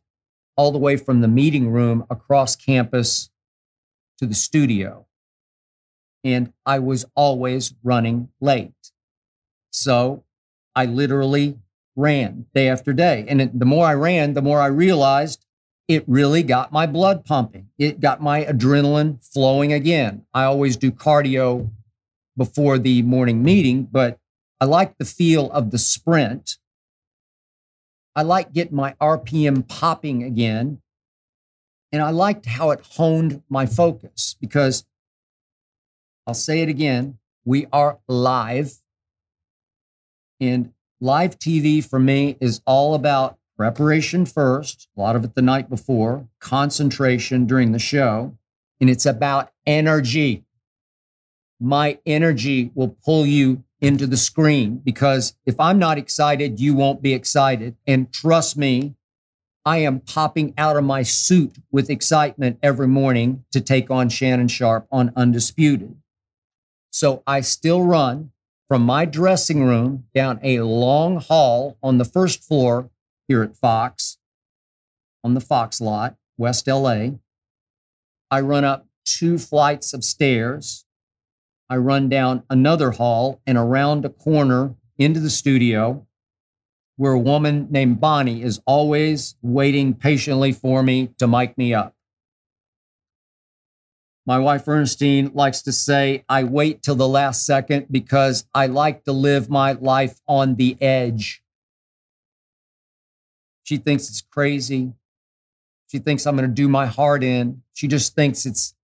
all 0.58 0.74
the 0.74 0.78
way 0.78 0.98
from 0.98 1.22
the 1.22 1.30
meeting 1.30 1.70
room 1.70 2.06
across 2.10 2.58
campus 2.58 3.30
to 4.18 4.26
the 4.26 4.36
studio 4.36 5.07
and 6.28 6.52
I 6.66 6.80
was 6.80 7.06
always 7.16 7.74
running 7.84 8.28
late. 8.42 8.74
So 9.72 10.26
I 10.76 10.86
literally 10.86 11.58
ran 11.96 12.48
day 12.54 12.68
after 12.68 12.92
day. 12.92 13.26
And 13.30 13.42
it, 13.42 13.58
the 13.58 13.66
more 13.66 13.86
I 13.88 13.94
ran, 13.94 14.34
the 14.34 14.42
more 14.42 14.60
I 14.60 14.68
realized 14.68 15.46
it 15.88 16.04
really 16.06 16.44
got 16.44 16.74
my 16.74 16.86
blood 16.86 17.24
pumping. 17.24 17.70
It 17.78 18.02
got 18.02 18.22
my 18.22 18.44
adrenaline 18.44 19.24
flowing 19.34 19.72
again. 19.72 20.26
I 20.34 20.44
always 20.44 20.76
do 20.76 20.92
cardio 20.92 21.72
before 22.36 22.78
the 22.78 23.02
morning 23.04 23.42
meeting, 23.42 23.88
but 23.90 24.20
I 24.60 24.66
like 24.66 24.98
the 24.98 25.06
feel 25.06 25.50
of 25.52 25.72
the 25.72 25.78
sprint. 25.78 26.58
I 28.18 28.24
like 28.24 28.52
getting 28.52 28.76
my 28.76 28.96
RPM 29.00 29.66
popping 29.66 30.24
again. 30.24 30.82
And 31.94 32.02
I 32.02 32.10
liked 32.10 32.46
how 32.46 32.72
it 32.72 32.82
honed 32.98 33.44
my 33.50 33.66
focus 33.66 34.36
because 34.42 34.86
I'll 36.28 36.34
say 36.34 36.60
it 36.60 36.68
again. 36.68 37.20
We 37.46 37.68
are 37.72 38.00
live. 38.10 38.82
And 40.42 40.74
live 41.00 41.40
TV 41.40 41.84
for 41.84 42.00
me 42.00 42.36
is 42.42 42.62
all 42.68 42.96
about 42.96 43.38
preparation 43.56 44.26
first, 44.26 44.90
a 44.98 45.00
lot 45.00 45.16
of 45.16 45.24
it 45.24 45.36
the 45.36 45.42
night 45.42 45.70
before, 45.70 46.28
concentration 46.42 47.46
during 47.46 47.72
the 47.72 47.80
show, 47.80 48.38
and 48.82 48.90
it's 48.90 49.06
about 49.06 49.52
energy. 49.66 50.44
My 51.62 51.98
energy 52.06 52.72
will 52.76 52.90
pull 53.06 53.26
you 53.26 53.64
into 53.80 54.06
the 54.06 54.18
screen 54.18 54.82
because 54.84 55.34
if 55.46 55.58
I'm 55.62 55.80
not 55.80 55.98
excited, 55.98 56.60
you 56.60 56.76
won't 56.76 57.02
be 57.02 57.14
excited. 57.14 57.78
And 57.88 58.12
trust 58.12 58.58
me, 58.58 58.96
I 59.66 59.78
am 59.78 60.02
popping 60.02 60.54
out 60.58 60.76
of 60.76 60.84
my 60.84 61.04
suit 61.04 61.56
with 61.72 61.90
excitement 61.90 62.60
every 62.62 62.88
morning 62.88 63.46
to 63.52 63.62
take 63.62 63.90
on 63.90 64.10
Shannon 64.10 64.50
Sharpe 64.50 64.88
on 64.92 65.14
Undisputed. 65.16 65.96
So 66.98 67.22
I 67.28 67.42
still 67.42 67.84
run 67.84 68.32
from 68.68 68.82
my 68.82 69.06
dressing 69.06 69.64
room 69.64 70.06
down 70.16 70.40
a 70.42 70.62
long 70.62 71.18
hall 71.18 71.78
on 71.84 72.00
the 72.00 72.04
first 72.04 72.44
floor 72.44 72.90
here 73.28 73.44
at 73.44 73.56
Fox, 73.56 74.18
on 75.24 75.36
the 75.36 75.40
Fox 75.40 75.80
lot, 75.80 76.16
West 76.40 76.66
LA. 76.66 77.10
I 78.32 78.42
run 78.42 78.64
up 78.64 78.88
two 79.06 79.38
flights 79.38 79.94
of 79.94 80.04
stairs. 80.04 80.86
I 81.70 81.78
run 81.78 82.10
down 82.10 82.42
another 82.50 82.90
hall 82.90 83.42
and 83.46 83.60
around 83.60 84.04
a 84.04 84.10
corner 84.10 84.74
into 84.98 85.20
the 85.20 85.30
studio 85.30 86.08
where 86.96 87.14
a 87.14 87.20
woman 87.20 87.68
named 87.70 88.02
Bonnie 88.02 88.42
is 88.42 88.60
always 88.66 89.36
waiting 89.44 89.94
patiently 89.94 90.52
for 90.52 90.82
me 90.82 91.10
to 91.20 91.28
mic 91.28 91.60
me 91.60 91.76
up. 91.76 91.94
My 94.28 94.40
wife 94.40 94.68
Ernestine 94.68 95.32
likes 95.34 95.62
to 95.62 95.72
say, 95.72 96.26
I 96.28 96.44
wait 96.44 96.84
till 96.84 96.96
the 96.96 97.08
last 97.08 97.46
second 97.46 97.88
because 97.90 98.46
I 98.54 98.68
like 98.68 99.06
to 99.06 99.14
live 99.14 99.50
my 99.50 99.72
life 99.72 100.20
on 100.28 100.56
the 100.56 100.76
edge. 100.82 101.42
She 103.64 103.78
thinks 103.78 104.10
it's 104.10 104.20
crazy. 104.20 104.92
She 105.90 106.00
thinks 106.00 106.26
I'm 106.26 106.36
going 106.36 106.50
to 106.50 106.54
do 106.54 106.68
my 106.68 106.88
heart 106.88 107.24
in. 107.24 107.64
She 107.74 107.88
just 107.88 108.16
thinks 108.16 108.46
it's 108.46 108.76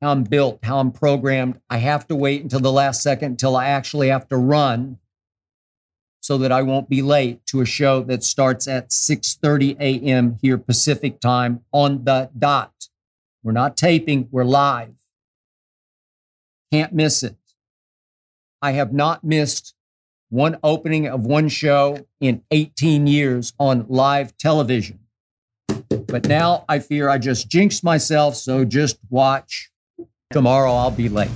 how 0.00 0.12
I'm 0.12 0.22
built, 0.22 0.60
how 0.62 0.78
I'm 0.78 0.92
programmed. 0.92 1.60
I 1.68 1.78
have 1.78 2.06
to 2.06 2.14
wait 2.14 2.40
until 2.40 2.60
the 2.60 2.70
last 2.70 3.02
second 3.02 3.32
until 3.32 3.56
I 3.56 3.66
actually 3.66 4.10
have 4.10 4.28
to 4.28 4.36
run 4.36 4.98
so 6.20 6.38
that 6.38 6.52
I 6.52 6.62
won't 6.62 6.88
be 6.88 7.02
late 7.02 7.44
to 7.46 7.62
a 7.62 7.66
show 7.66 8.02
that 8.04 8.22
starts 8.22 8.68
at 8.68 8.90
6:30 8.90 9.76
a.m. 9.80 10.38
here 10.40 10.56
Pacific 10.56 11.18
time 11.18 11.64
on 11.72 12.04
the 12.04 12.30
dot. 12.38 12.89
We're 13.42 13.52
not 13.52 13.76
taping, 13.76 14.28
we're 14.30 14.44
live. 14.44 14.94
Can't 16.72 16.92
miss 16.92 17.22
it. 17.22 17.36
I 18.62 18.72
have 18.72 18.92
not 18.92 19.24
missed 19.24 19.74
one 20.28 20.58
opening 20.62 21.06
of 21.06 21.24
one 21.24 21.48
show 21.48 22.06
in 22.20 22.42
18 22.50 23.06
years 23.06 23.52
on 23.58 23.86
live 23.88 24.36
television. 24.36 25.00
But 26.06 26.28
now 26.28 26.64
I 26.68 26.78
fear 26.78 27.08
I 27.08 27.18
just 27.18 27.48
jinxed 27.48 27.82
myself, 27.82 28.36
so 28.36 28.64
just 28.64 28.98
watch. 29.08 29.70
Tomorrow 30.30 30.72
I'll 30.72 30.90
be 30.90 31.08
late. 31.08 31.30